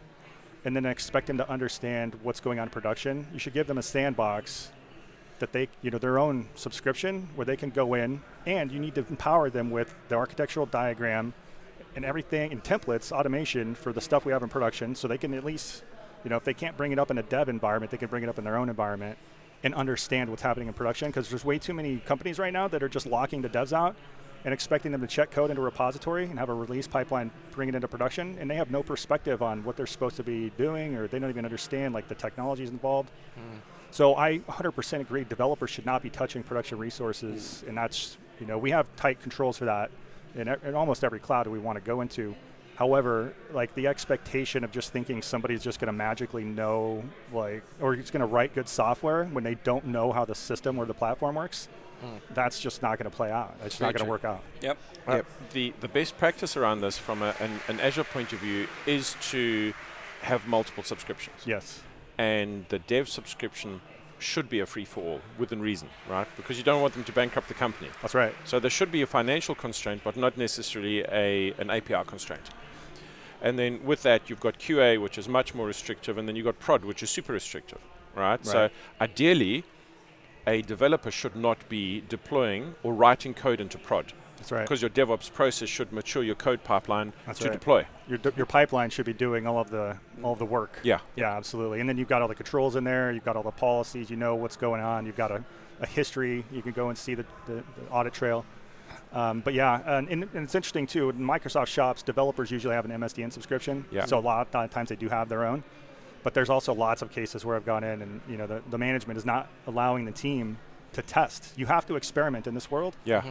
[0.64, 3.26] and then expect them to understand what's going on in production.
[3.32, 4.70] You should give them a sandbox
[5.40, 8.94] that they, you know, their own subscription where they can go in, and you need
[8.94, 11.34] to empower them with the architectural diagram
[11.96, 15.34] and everything and templates, automation for the stuff we have in production, so they can
[15.34, 15.82] at least,
[16.22, 18.22] you know, if they can't bring it up in a dev environment, they can bring
[18.22, 19.18] it up in their own environment
[19.62, 21.08] and understand what's happening in production.
[21.08, 23.96] Because there's way too many companies right now that are just locking the devs out
[24.44, 27.68] and expecting them to check code into a repository and have a release pipeline bring
[27.68, 30.96] it into production, and they have no perspective on what they're supposed to be doing,
[30.96, 33.10] or they don't even understand like the technologies involved.
[33.34, 33.58] Hmm.
[33.90, 35.24] So I 100% agree.
[35.24, 39.58] Developers should not be touching production resources, and that's you know we have tight controls
[39.58, 39.90] for that
[40.34, 42.34] in, in almost every cloud that we want to go into.
[42.76, 47.94] However, like the expectation of just thinking somebody's just going to magically know, like, or
[47.94, 50.94] he's going to write good software when they don't know how the system or the
[50.94, 51.68] platform works,
[52.34, 53.54] that's just not going to play out.
[53.64, 54.42] It's Very not going to work out.
[54.60, 54.78] Yep.
[55.06, 58.66] Uh, the, the best practice around this from a, an, an Azure point of view
[58.86, 59.72] is to
[60.22, 61.36] have multiple subscriptions.
[61.46, 61.82] Yes.
[62.18, 63.80] And the dev subscription
[64.22, 66.26] should be a free for all within reason, right?
[66.36, 67.90] Because you don't want them to bankrupt the company.
[68.00, 68.34] That's right.
[68.44, 72.50] So there should be a financial constraint, but not necessarily a, an API constraint.
[73.42, 76.44] And then with that, you've got QA, which is much more restrictive, and then you've
[76.44, 77.80] got prod, which is super restrictive,
[78.14, 78.44] right?
[78.46, 79.64] So ideally,
[80.46, 84.62] a developer should not be deploying or writing code into prod That's right.
[84.62, 87.52] because your DevOps process should mature your code pipeline That's to right.
[87.52, 87.86] deploy.
[88.08, 90.78] Your, d- your pipeline should be doing all of the all of the work.
[90.82, 90.98] Yeah.
[91.16, 91.80] Yeah, absolutely.
[91.80, 93.12] And then you've got all the controls in there.
[93.12, 94.10] You've got all the policies.
[94.10, 95.06] You know what's going on.
[95.06, 95.44] You've got a,
[95.80, 96.44] a history.
[96.52, 98.44] You can go and see the, the, the audit trail.
[99.12, 101.10] Um, but yeah, and, and it's interesting too.
[101.10, 103.84] In Microsoft Shops, developers usually have an MSDN subscription.
[103.90, 104.06] Yeah.
[104.06, 105.62] So a lot of times they do have their own.
[106.22, 108.78] But there's also lots of cases where I've gone in and you know the, the
[108.78, 110.58] management is not allowing the team
[110.92, 111.52] to test.
[111.56, 112.96] You have to experiment in this world.
[113.04, 113.22] Yeah.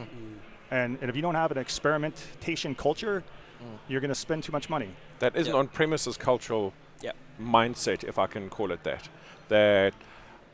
[0.72, 3.24] And, and if you don't have an experimentation culture,
[3.62, 3.66] mm.
[3.90, 4.90] you're going to spend too much money.
[5.20, 7.16] That is an on-premises cultural Yep.
[7.42, 9.10] mindset, if I can call it that.
[9.50, 9.94] That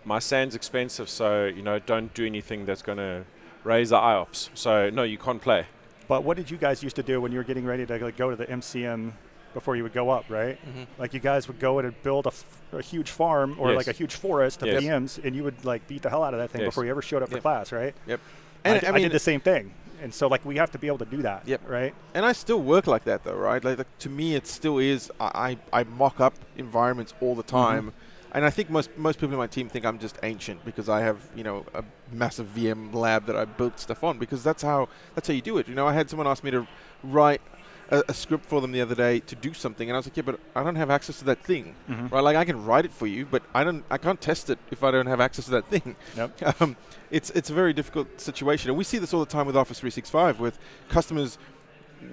[0.05, 3.25] my SAN's expensive, so you know, don't do anything that's going to
[3.63, 4.49] raise the IOPS.
[4.53, 5.65] So no, you can't play.
[6.07, 8.15] But what did you guys used to do when you were getting ready to like,
[8.17, 9.11] go to the MCM
[9.53, 10.57] before you would go up, right?
[10.65, 10.83] Mm-hmm.
[11.01, 13.77] Like you guys would go in and build a, f- a huge farm or Yes.
[13.77, 14.83] like a huge forest of Yes.
[14.83, 16.69] VMs, and you would like beat the hell out of that thing Yes.
[16.69, 17.93] before you ever showed up for class, right?
[18.07, 18.19] Yep.
[18.63, 19.73] I, And d- I I mean, did the same thing.
[20.01, 21.47] And so like we have to be able to do that.
[21.47, 21.61] Yep.
[21.67, 21.93] Right.
[22.13, 23.63] And I still work like that though, right?
[23.63, 25.11] Like, like to me, it still is.
[25.19, 27.55] I, I I mock up environments all the mm-hmm.
[27.55, 27.93] time,
[28.31, 31.01] and I think most most people in my team think I'm just ancient because I
[31.01, 34.89] have you know a massive VM lab that I built stuff on because that's how
[35.15, 35.67] that's how you do it.
[35.67, 36.67] You know, I had someone ask me to
[37.03, 37.41] write
[37.89, 40.17] a, a script for them the other day to do something, and I was like,
[40.17, 42.11] yeah, but I don't have access to that thing, Mhm.
[42.11, 42.21] right?
[42.21, 44.83] Like I can write it for you, but I don't I can't test it if
[44.83, 45.95] I don't have access to that thing.
[46.15, 46.55] Yep.
[46.61, 46.75] Um,
[47.11, 49.79] it's it's a very difficult situation, and we see this all the time with Office
[49.79, 51.37] 365, with customers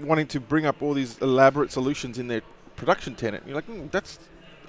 [0.00, 2.42] wanting to bring up all these elaborate solutions in their
[2.76, 3.44] production tenant.
[3.46, 4.18] You're like, mm, that's,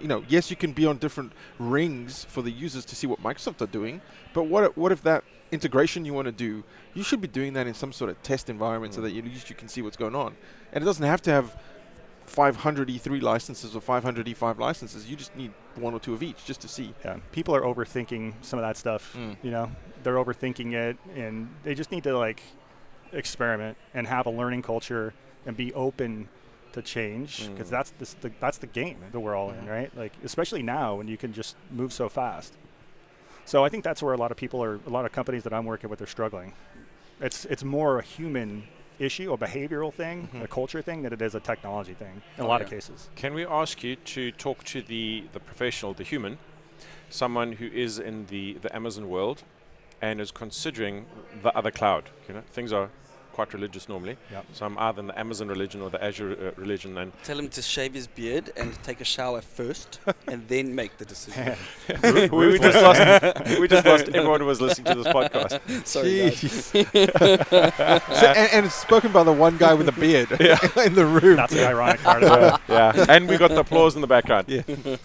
[0.02, 3.22] you know, yes, you can be on different rings for the users to see what
[3.24, 4.02] Microsoft are doing,
[4.34, 7.68] but what what if that integration you want to do, you should be doing that
[7.68, 9.98] in some sort of test environment so that you, at least you can see what's
[9.98, 10.36] going on,
[10.74, 11.56] and it doesn't have to have
[12.26, 15.08] 500 E3 licenses or 500 E5 licenses.
[15.10, 16.94] You just need one or two of each just to see.
[17.04, 17.18] Yeah.
[17.32, 19.14] People are overthinking some of that stuff.
[19.16, 19.38] Mm.
[19.44, 19.72] You know,
[20.04, 22.42] they're overthinking it, and they just need to like
[23.12, 25.14] experiment and have a learning culture
[25.46, 26.28] and be open
[26.74, 27.72] to change because Mm.
[27.72, 29.96] that's the, the that's the game that we're all in, right?
[29.96, 32.54] Like especially now when you can just move so fast.
[33.46, 35.54] So I think that's where a lot of people are, a lot of companies that
[35.54, 36.54] I'm working with are struggling.
[37.22, 38.64] It's it's more a human
[39.00, 40.44] issue, a behavioral thing, Mhm.
[40.44, 43.10] a culture thing, than it is a technology thing in a Oh, lot of cases.
[43.16, 46.38] Can we ask you to talk to the, the professional, the human,
[47.10, 49.44] someone who is in the, the Amazon world
[50.02, 51.06] and is considering
[51.44, 52.10] the other cloud?
[52.28, 52.90] You know, things are
[53.36, 54.16] quite religious normally.
[54.32, 54.46] Yep.
[54.54, 57.50] So I'm either in the Amazon religion or the Azure uh, religion, and Tell him
[57.50, 61.56] to shave his beard and take a shower first, and then make the decision.
[62.04, 65.52] we, we just lost we just lost everyone who was listening to this podcast.
[65.86, 66.42] Sorry, guys.
[68.20, 70.32] So, and, and it's spoken by the one guy with a beard
[70.88, 71.36] in the room.
[71.36, 72.62] That's the ironic part of it.
[72.70, 74.46] yeah, and we got the applause in the background.
[74.48, 74.64] Yeah.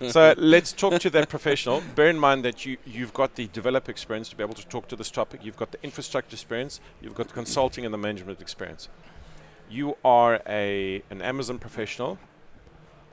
[0.08, 1.82] So let's talk to that professional.
[1.96, 4.86] Bear in mind that you you've got the developer experience to be able to talk
[4.88, 5.44] to this topic.
[5.44, 6.80] You've got the infrastructure experience.
[7.02, 8.88] You've got the consulting and the management experience.
[9.68, 12.18] You are a an Amazon professional.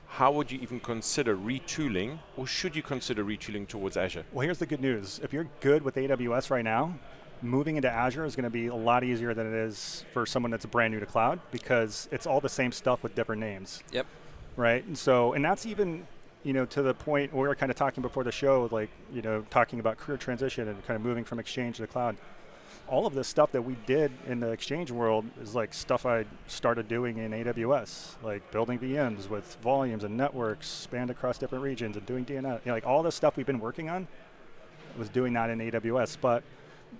[0.08, 4.24] How would you even consider retooling, or should you consider retooling towards Azure?
[4.32, 5.20] Well, here's the good news.
[5.22, 6.94] If you're good with AWS right now,
[7.42, 10.50] moving into Azure is going to be a lot easier than it is for someone
[10.50, 13.82] that's brand new to cloud because it's all the same stuff with different names.
[13.92, 14.06] Yep.
[14.56, 14.84] Right.
[14.84, 16.06] And so, and that's even,
[16.42, 19.22] you know, to the point we were kind of talking before the show, like, you
[19.22, 22.16] know, talking about career transition and kind of moving from Exchange to the cloud.
[22.90, 26.24] All of this stuff that we did in the Exchange world is like stuff I
[26.46, 31.96] started doing in AWS, like building VMs with volumes and networks spanned across different regions
[31.96, 32.60] and doing DNS.
[32.64, 34.08] You know, like all this stuff we've been working on
[34.98, 36.16] was doing that in AWS.
[36.20, 36.42] But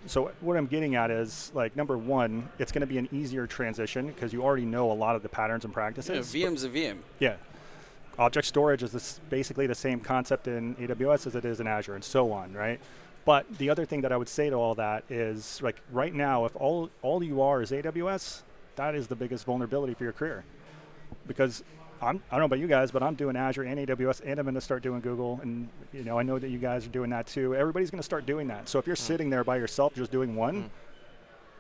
[0.07, 3.47] so what I'm getting at is like number one, it's going to be an easier
[3.47, 6.35] transition because you already know a lot of the patterns and Yeah, practices.
[6.35, 6.99] VM's a VM.
[7.19, 7.37] Yeah.
[8.19, 11.95] Object storage is this basically the same concept in AWS as it is in Azure
[11.95, 12.79] and so on, right?
[13.29, 16.47] But the other thing that I would say to all that is like right now,
[16.47, 18.41] if all, all you are is AWS,
[18.77, 20.47] that is the biggest vulnerability for your career.
[21.27, 21.63] Because
[22.01, 24.47] I'm, I don't know about you guys, but I'm doing Azure and AWS, and I'm
[24.47, 27.11] going to start doing Google, and you know I know that you guys are doing
[27.11, 27.55] that too.
[27.55, 28.67] Everybody's going to start doing that.
[28.67, 30.71] So if you're sitting there by yourself just doing one, Mm.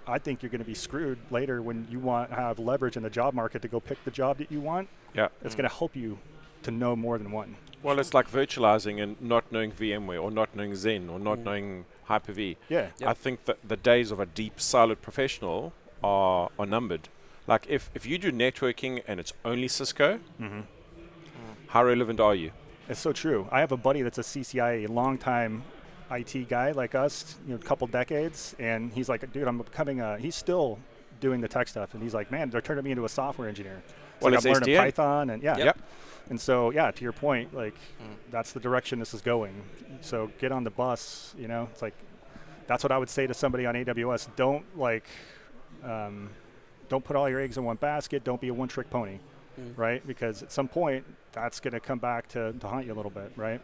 [0.07, 3.11] I think you're going to be screwed later when you want have leverage in the
[3.11, 4.88] job market to go pick the job that you want.
[5.12, 5.28] Yeah.
[5.44, 6.18] It's going to help you
[6.62, 7.57] to know more than one.
[7.82, 11.84] Well, it's like virtualizing and not knowing VMware or not knowing Xen or not knowing
[12.04, 12.56] Hyper-V.
[12.68, 12.88] Yeah.
[12.98, 13.08] Yep.
[13.08, 17.08] I think that the days of a deep, siloed professional are, are numbered.
[17.46, 20.60] Like if, if you do networking and it's only Cisco, hmm
[21.68, 22.50] how relevant are you?
[22.88, 23.46] It's so true.
[23.52, 25.62] I have a buddy that's a CCIE, a longtime
[26.10, 30.00] IT guy like us, you know, a couple decades, and he's like, dude, I'm becoming
[30.00, 30.18] a.
[30.18, 30.78] He's still
[31.20, 33.82] doing the tech stuff, and he's like, man, they're turning me into a software engineer.
[34.20, 34.76] Well, like I'm learning.
[34.76, 35.66] Python, and yeah, Yep.
[35.66, 35.78] Yep.
[36.31, 38.14] And so, yeah, to your point, like Mm.
[38.31, 39.54] that's the direction this is going.
[40.02, 41.35] So get on the bus.
[41.38, 41.94] You know, it's like
[42.66, 44.28] that's what I would say to somebody on AWS.
[44.37, 45.07] Don't like,
[45.85, 46.31] um,
[46.88, 48.24] don't put all your eggs in one basket.
[48.24, 49.18] Don't be a one-trick pony,
[49.59, 49.72] Mm.
[49.76, 50.07] right?
[50.07, 53.11] Because at some point, that's going to come back to, to haunt you a little
[53.11, 53.61] bit, right?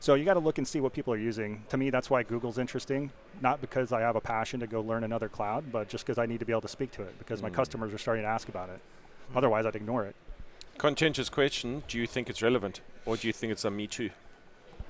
[0.00, 1.64] So you got to look and see what people are using.
[1.70, 3.10] To me, that's why Google's interesting.
[3.40, 6.26] Not because I have a passion to go learn another cloud, but just because I
[6.26, 7.16] need to be able to speak to it.
[7.18, 7.54] Because my Mm.
[7.54, 8.80] customers are starting to ask about it.
[9.34, 10.14] Otherwise, I'd ignore it.
[10.78, 14.10] Contentious question Do you think it's relevant or do you think it's a Me Too?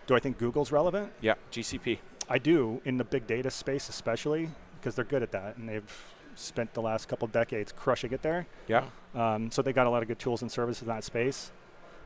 [0.06, 1.12] Do I think Google's relevant?
[1.20, 1.98] Yeah, GCP.
[2.28, 6.04] I do in the big data space, especially because they're good at that, and they've
[6.34, 8.46] spent the last couple decades crushing it there.
[8.68, 8.84] Yeah.
[9.14, 11.50] Um, so they got a lot of good tools and services in that space,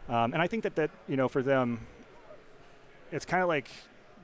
[0.08, 1.86] um, and I think that that you know for them,
[3.12, 3.68] it's kind of like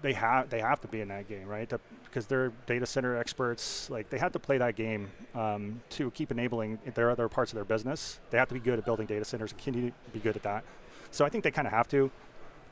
[0.02, 1.70] they have they have to be in that game, right?
[2.04, 3.90] Because they're data center experts.
[3.90, 7.56] Like they have to play that game um, to keep enabling their other parts of
[7.56, 8.20] their business.
[8.30, 10.42] They have to be good at building data centers and continue to be good at
[10.42, 10.64] that.
[11.10, 12.10] So I think they kind of have to.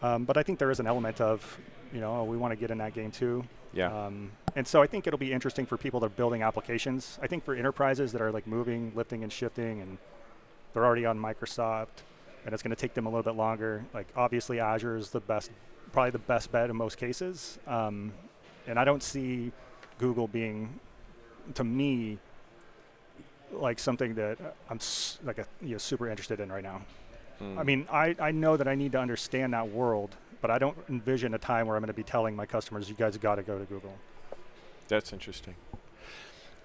[0.03, 1.59] Um, but I think there is an element of,
[1.93, 3.45] you know, oh, we want to get in that game too.
[3.72, 4.07] Yeah.
[4.07, 7.18] Um, and so I think it'll be interesting for people that are building applications.
[7.22, 9.99] I think for enterprises that are like moving, lifting, and shifting, and
[10.72, 12.03] they're already on Microsoft,
[12.45, 13.85] and it's going to take them a little bit longer.
[13.95, 15.51] Like obviously Azure is the best,
[15.95, 17.59] probably the best bet in most cases.
[17.66, 18.12] Um,
[18.66, 19.53] and I don't see
[19.99, 20.80] Google being,
[21.55, 22.18] to me,
[23.53, 24.36] like something that
[24.68, 26.82] I'm s- like a, you know, super interested in right now.
[27.40, 27.59] Mm.
[27.59, 30.76] I mean, I, I know that I need to understand that world, but I don't
[30.88, 33.42] envision a time where I'm going to be telling my customers, you guys got to
[33.45, 33.95] go to Google.
[34.88, 35.55] That's interesting.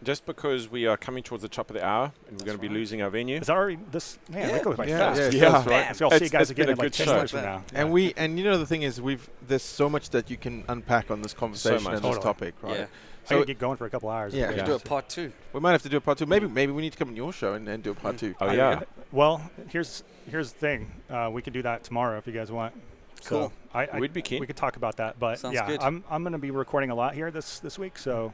[0.03, 2.61] Just because we are coming towards the top of the hour and we're going to
[2.61, 3.37] be losing our venue.
[3.37, 4.17] Is that already this?
[4.29, 4.51] Man, Yeah.
[4.53, 5.19] that goes by Yeah, fast.
[5.19, 5.41] yeah, it Yeah.
[5.41, 5.69] does, right?
[5.87, 5.93] Bam.
[5.95, 7.15] So I'll see you It's- guys it's been again a in like good 10 show.
[7.17, 7.63] years from now.
[7.73, 10.63] And we and you know the thing is we've there's so much that you can
[10.69, 11.93] unpack on this conversation much.
[11.95, 12.23] and this Totally.
[12.23, 12.77] topic, right?
[12.79, 12.83] Yeah.
[13.25, 14.33] I So could get going for a couple hours.
[14.33, 14.43] Yeah.
[14.43, 14.65] if we We Yeah.
[14.65, 15.31] do had a part two.
[15.53, 16.25] we might have to do a part two.
[16.25, 18.33] Maybe maybe we need to come on your show and, and do a part two.
[18.39, 18.81] Oh yeah.
[19.11, 20.91] Well, here's here's the thing.
[21.09, 22.73] Uh, we can do that tomorrow if you guys want.
[23.21, 23.53] So Cool.
[23.73, 24.39] I, I, We'd be keen.
[24.39, 25.81] We could talk about that, but Sounds yeah, good.
[25.81, 27.97] I'm I'm going to be recording a lot here this this week.
[27.99, 28.33] So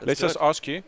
[0.00, 0.42] Let's do just it.
[0.42, 0.82] ask you.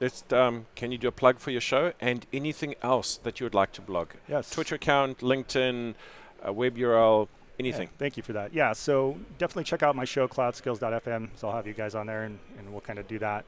[0.00, 0.22] Let's.
[0.32, 3.54] Um, can you do a plug for your show and anything else that you would
[3.54, 4.10] like to blog?
[4.28, 5.94] yes, Twitter account, LinkedIn,
[6.42, 7.28] a web URL, Yeah,
[7.58, 7.88] anything.
[7.98, 8.54] thank you for that.
[8.54, 11.30] Yeah, so definitely check out my show, cloudskills.fm.
[11.34, 13.44] So I'll have you guys on there, and, and we'll kind of do that.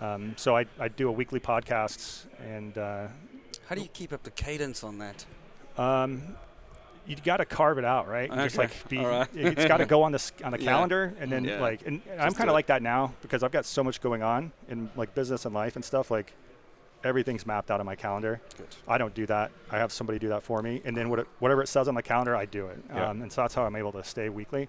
[0.00, 3.08] Um, so I, I do a weekly podcast, and uh,
[3.68, 5.24] How do you keep up the cadence on that?
[5.76, 6.22] um,
[7.08, 8.30] you got to carve it out, right?
[8.30, 9.28] You Just like be, All right.
[9.34, 10.64] it's got to go on the on the Yeah.
[10.70, 11.60] calendar, and then Yeah.
[11.60, 14.22] like, and, and I'm kind of like that now because I've got so much going
[14.22, 16.10] on in like business and life and stuff.
[16.10, 16.32] Like
[17.04, 18.40] everything's mapped out on my calendar.
[18.56, 18.66] Good.
[18.86, 19.50] I don't do that.
[19.70, 21.94] I have somebody do that for me, and then what it, whatever it says on
[21.94, 22.78] the calendar, I do it.
[22.92, 23.08] Yeah.
[23.10, 24.68] Um, and so that's how I'm able to stay weekly.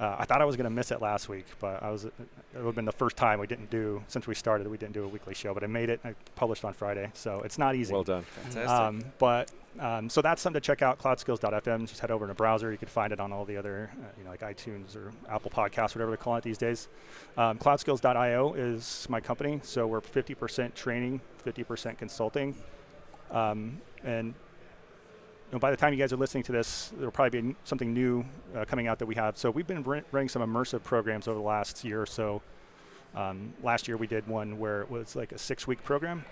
[0.00, 2.04] Uh, I thought I was going to miss it last week, but I was.
[2.06, 2.12] It
[2.54, 4.66] would have been the first time we didn't do since we started.
[4.68, 6.00] We didn't do a weekly show, but I made it.
[6.04, 7.92] I published on Friday, so it's not easy.
[7.92, 8.22] Well done.
[8.22, 8.68] Fantastic.
[8.70, 10.98] Um, but um, so that's something to check out.
[10.98, 11.88] Cloudskills.fm.
[11.88, 12.70] Just head over in a browser.
[12.70, 15.50] You can find it on all the other, uh, you know, like iTunes or Apple
[15.50, 16.88] Podcasts, whatever they call it these days.
[17.36, 19.60] Um, Cloudskills.io is my company.
[19.64, 22.54] So we're 50% training, 50% consulting,
[23.30, 27.42] um, and you know, by the time you guys are listening to this, there'll probably
[27.42, 28.24] be something new
[28.56, 29.36] uh, coming out that we have.
[29.36, 32.42] So we've been running some immersive programs over the last year or so.
[33.14, 36.24] Um, last year we did one where it was like a six-week program.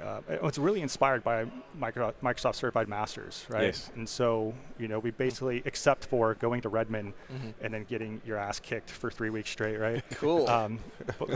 [0.00, 3.64] Uh, it was really inspired by Micro- Microsoft Certified Masters, right?
[3.64, 3.90] Yes.
[3.94, 7.54] And so, you know, we basically, except for going to Redmond Mhm.
[7.60, 10.04] and then getting your ass kicked for three weeks straight, right?
[10.16, 10.48] cool.
[10.48, 10.78] um,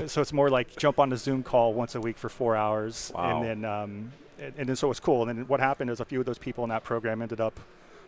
[0.06, 3.12] so it's more like jump on a Zoom call once a week for four hours,
[3.14, 3.40] Wow.
[3.40, 5.28] and then um, and, and then so it's cool.
[5.28, 7.58] And then what happened is a few of those people in that program ended up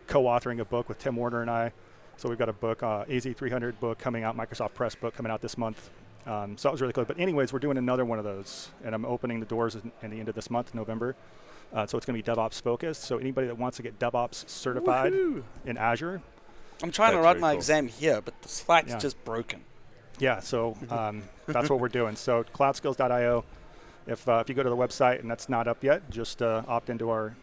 [0.07, 1.71] co-authoring a book with Tim Warner and I.
[2.17, 5.41] So we've got a book, uh, AZ300 book coming out, Microsoft Press book coming out
[5.41, 5.89] this month.
[6.25, 7.05] Um, so that was really cool.
[7.05, 10.09] But anyways, we're doing another one of those, and I'm opening the doors in, in
[10.11, 11.15] the end of this month, November.
[11.73, 13.03] Uh, so it's going to be DevOps focused.
[13.03, 15.11] So anybody that wants to get DevOps certified
[15.65, 16.21] in Azure,
[16.81, 17.57] I'm trying to That's write my cool.
[17.57, 18.99] exam here, but the site's Yeah.
[18.99, 19.61] just broken.
[20.19, 22.15] Yeah, so um, that's what we're doing.
[22.15, 23.43] So cloudskills.io.
[24.05, 26.61] If uh, if you go to the website and that's not up yet, just uh,
[26.67, 27.35] opt into our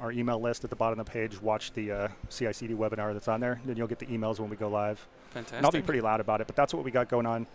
[0.00, 1.40] our email list at the bottom of the page.
[1.42, 3.60] Watch the uh, CI/CD webinar that's on there.
[3.64, 5.06] Then you'll get the emails when we go live.
[5.30, 5.56] Fantastic.
[5.58, 7.46] And I'll be pretty loud about it, but that's what we got going on.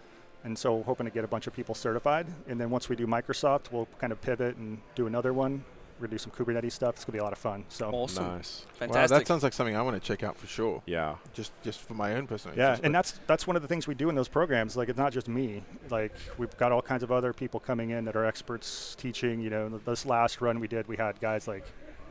[0.44, 2.28] And so we're hoping to get a bunch of people certified.
[2.48, 5.64] And then once we do Microsoft, we'll kind of pivot and do another one.
[6.00, 6.96] We're gonna do some Kubernetes stuff.
[6.96, 7.64] It's gonna be a lot of fun.
[7.70, 8.26] So awesome.
[8.26, 8.66] Nice.
[8.66, 9.20] Wow, Fantastic.
[9.20, 10.82] that sounds like something I want to check out for sure.
[10.86, 11.16] Yeah.
[11.34, 12.84] Just just for my own personal Yeah, interest.
[12.84, 14.76] and that's that's one of the things we do in those programs.
[14.76, 15.64] Like it's not just me.
[15.90, 19.40] Like we've got all kinds of other people coming in that are experts teaching.
[19.40, 21.64] You know, this last run we did, we had guys like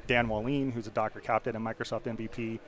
[0.06, 2.60] Dan Wahlin, who's a Docker captain and Microsoft MVP.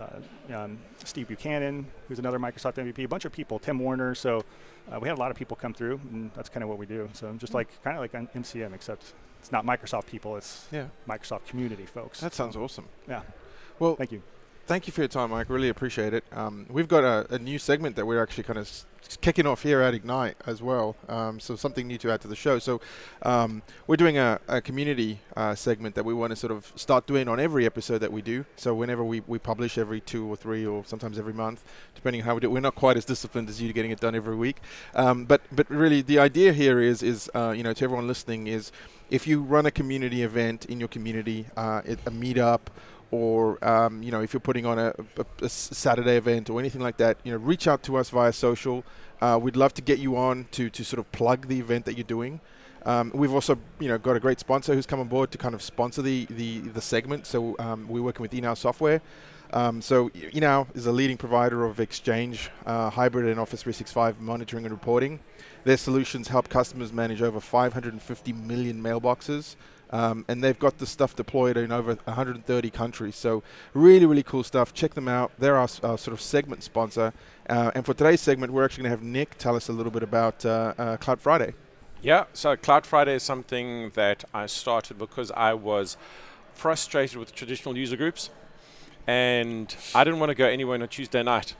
[0.00, 4.14] Uh, um, Steve Buchanan, who's another Microsoft MVP, a bunch of people, Tim Warner.
[4.14, 4.42] So
[4.90, 6.86] uh, we had a lot of people come through, and that's kind of what we
[6.86, 7.08] do.
[7.12, 10.86] So just like kind of like on MCM, except it's not Microsoft people; it's yeah,
[11.08, 12.20] Microsoft community folks.
[12.20, 12.86] that sounds awesome.
[13.08, 13.22] yeah.
[13.78, 14.22] Well, Thank you.
[14.66, 15.48] Thank you for your time, Mike.
[15.50, 16.24] Really appreciate it.
[16.32, 18.86] Um, we've got a, a new segment that we're actually kind of s-
[19.20, 20.96] kicking off here at Ignite as well.
[21.08, 22.58] Um, so something new to add to the show.
[22.58, 22.80] So
[23.22, 27.06] um, we're doing a, a community uh, segment that we want to sort of start
[27.06, 28.44] doing on every episode that we do.
[28.56, 32.26] So whenever we, we publish every two or three or sometimes every month, depending on
[32.26, 32.46] how we do.
[32.48, 32.52] it.
[32.52, 34.58] We're not quite as disciplined as you getting it done every week.
[34.94, 38.46] Um, but but really the idea here is is uh, you know to everyone listening
[38.46, 38.72] is
[39.10, 42.60] if you run a community event in your community, uh, it, a meetup
[43.12, 47.18] or um, you know if you're putting on a Saturday event or anything like that,
[47.22, 48.82] you know reach out to us via social.
[49.20, 51.96] Uh, we'd love to get you on to to sort of plug the event that
[51.96, 52.40] you're doing.
[52.84, 55.54] Um, we've also you know got a great sponsor who's come on board to kind
[55.54, 57.26] of sponsor the the, the segment.
[57.26, 59.00] So um, we're working with Enow Software.
[59.52, 64.64] Um, so Enow is a leading provider of Exchange, uh, hybrid, and Office 365 monitoring
[64.64, 65.20] and reporting.
[65.64, 69.56] Their solutions help customers manage over 550 million mailboxes
[69.92, 73.14] Um, and they've got the stuff deployed in over 130 countries.
[73.14, 73.42] So
[73.74, 74.72] really, really cool stuff.
[74.72, 75.32] Check them out.
[75.38, 77.12] They're our, our sort of segment sponsor.
[77.48, 79.92] Uh, and for today's segment, we're actually going to have Nick tell us a little
[79.92, 81.54] bit about uh, uh, Cloud Friday.
[82.00, 85.96] Yeah, so Cloud Friday is something that I started because I was
[86.54, 88.30] frustrated with traditional user groups
[89.06, 91.54] and I didn't want to go anywhere on a Tuesday night.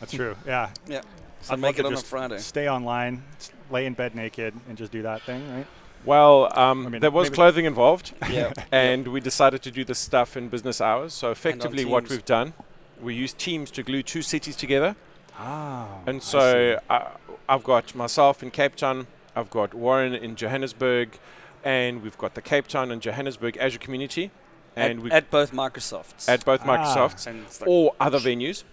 [0.00, 0.36] That's true.
[0.46, 0.70] Yeah.
[0.86, 1.02] Yeah.
[1.40, 2.38] So I'd make love it to on a just Friday.
[2.38, 3.22] Stay online,
[3.70, 5.66] lay in bed naked, and just do that thing, right?
[6.04, 8.52] Well, um, I mean, there was clothing involved, Yeah.
[8.72, 11.14] and we decided to do this stuff in business hours.
[11.14, 12.52] So effectively, what we've done,
[13.00, 14.96] we use Teams to glue two cities together.
[15.38, 15.88] Ah.
[16.06, 17.08] And so uh,
[17.48, 21.18] I've got myself in Cape Town, I've got Warren in Johannesburg,
[21.64, 24.30] and we've got the Cape Town and Johannesburg Azure community,
[24.76, 26.28] and at, we at both Microsofts.
[26.28, 26.66] at both Ah.
[26.66, 27.26] Microsofts
[27.60, 28.64] like- or other venues.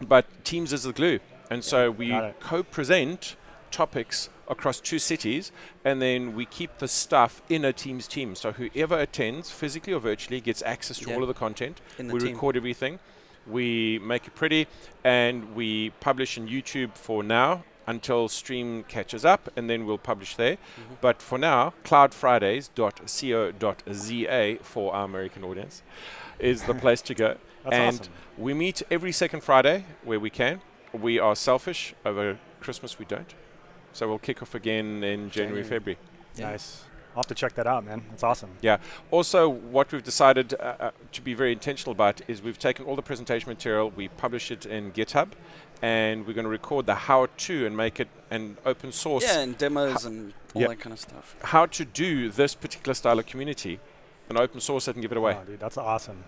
[0.00, 2.40] But Teams is the glue, and so we got it.
[3.72, 5.50] Topics across two cities,
[5.84, 8.34] and then we keep the stuff in a Teams team.
[8.36, 11.16] So whoever attends, physically or virtually, gets access to Yeah.
[11.16, 11.80] all of the content.
[11.96, 12.34] the we team.
[12.34, 12.98] record everything,
[13.46, 14.66] we make it pretty,
[15.02, 20.36] and we publish on YouTube for now until stream catches up, and then we'll publish
[20.36, 20.56] there.
[20.56, 20.98] Mhm.
[21.00, 25.82] But for now, cloudfridays.co.za for our American audience
[26.38, 27.36] is the place to go.
[27.64, 28.12] That's and awesome.
[28.38, 30.60] We meet every second Friday where we can.
[30.92, 31.94] We are selfish.
[32.04, 33.34] Over Christmas, we don't.
[33.92, 35.62] So we'll kick off again in January, January.
[35.64, 35.98] February.
[36.36, 36.50] Yeah.
[36.50, 36.84] Nice.
[37.14, 38.02] I'll have to check that out, man.
[38.08, 38.50] That's awesome.
[38.62, 38.78] Yeah.
[39.10, 42.96] Also, what we've decided uh, uh, to be very intentional about is we've taken all
[42.96, 45.32] the presentation material, we publish it in GitHub,
[45.82, 49.24] and we're going to record the how-to and make it an open source.
[49.24, 50.68] Yeah, and demos and all Yeah.
[50.68, 51.36] that kind of stuff.
[51.42, 53.78] How to do this particular style of community,
[54.30, 55.36] and open source it and give it away.
[55.38, 56.24] Oh, dude, that's awesome.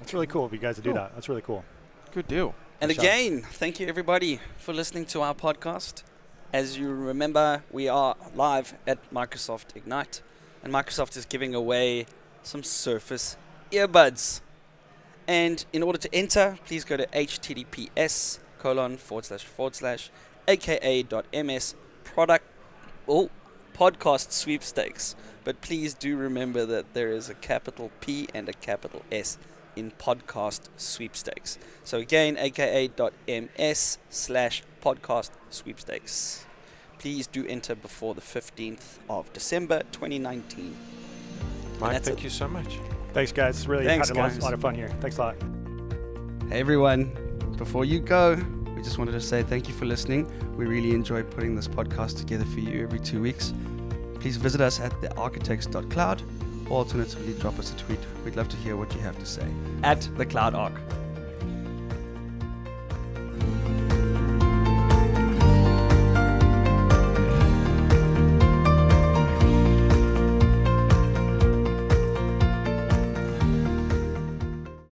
[0.00, 0.94] That's really cool of you guys to do Cool.
[0.98, 1.14] that.
[1.14, 1.64] That's really cool.
[2.12, 2.56] Good deal.
[2.80, 6.02] And Good again, thank you everybody for listening to our podcast.
[6.54, 10.22] As you remember, we are live at Microsoft Ignite,
[10.62, 12.06] and Microsoft is giving away
[12.44, 13.36] some Surface
[13.72, 14.40] earbuds.
[15.26, 20.10] And in order to enter, please go to https colon forward slash forward slash
[20.46, 21.74] aka.ms
[22.04, 22.44] product
[23.08, 23.30] oh
[23.76, 25.16] podcast sweepstakes.
[25.42, 29.38] But please do remember that there is a capital P and a capital S
[29.74, 31.58] in podcast sweepstakes.
[31.82, 36.44] So again, aka.ms slash podcast sweepstakes.
[36.98, 40.76] Please do enter before the 15th of December 2019.
[41.80, 42.24] Mike, thank it.
[42.24, 42.78] you so much.
[43.12, 43.66] Thanks, guys.
[43.66, 44.42] Really Thanks, had a lot, guys.
[44.42, 44.88] lot of fun here.
[45.00, 45.36] Thanks a lot.
[46.50, 47.04] Hey everyone,
[47.56, 48.34] before you go,
[48.76, 50.30] we just wanted to say thank you for listening.
[50.56, 53.54] We really enjoy putting this podcast together for you every two weeks.
[54.20, 56.22] Please visit us at thearchitects.cloud
[56.70, 58.00] or alternatively drop us a tweet.
[58.24, 59.46] We'd love to hear what you have to say.
[59.82, 60.74] At the Cloud Arc.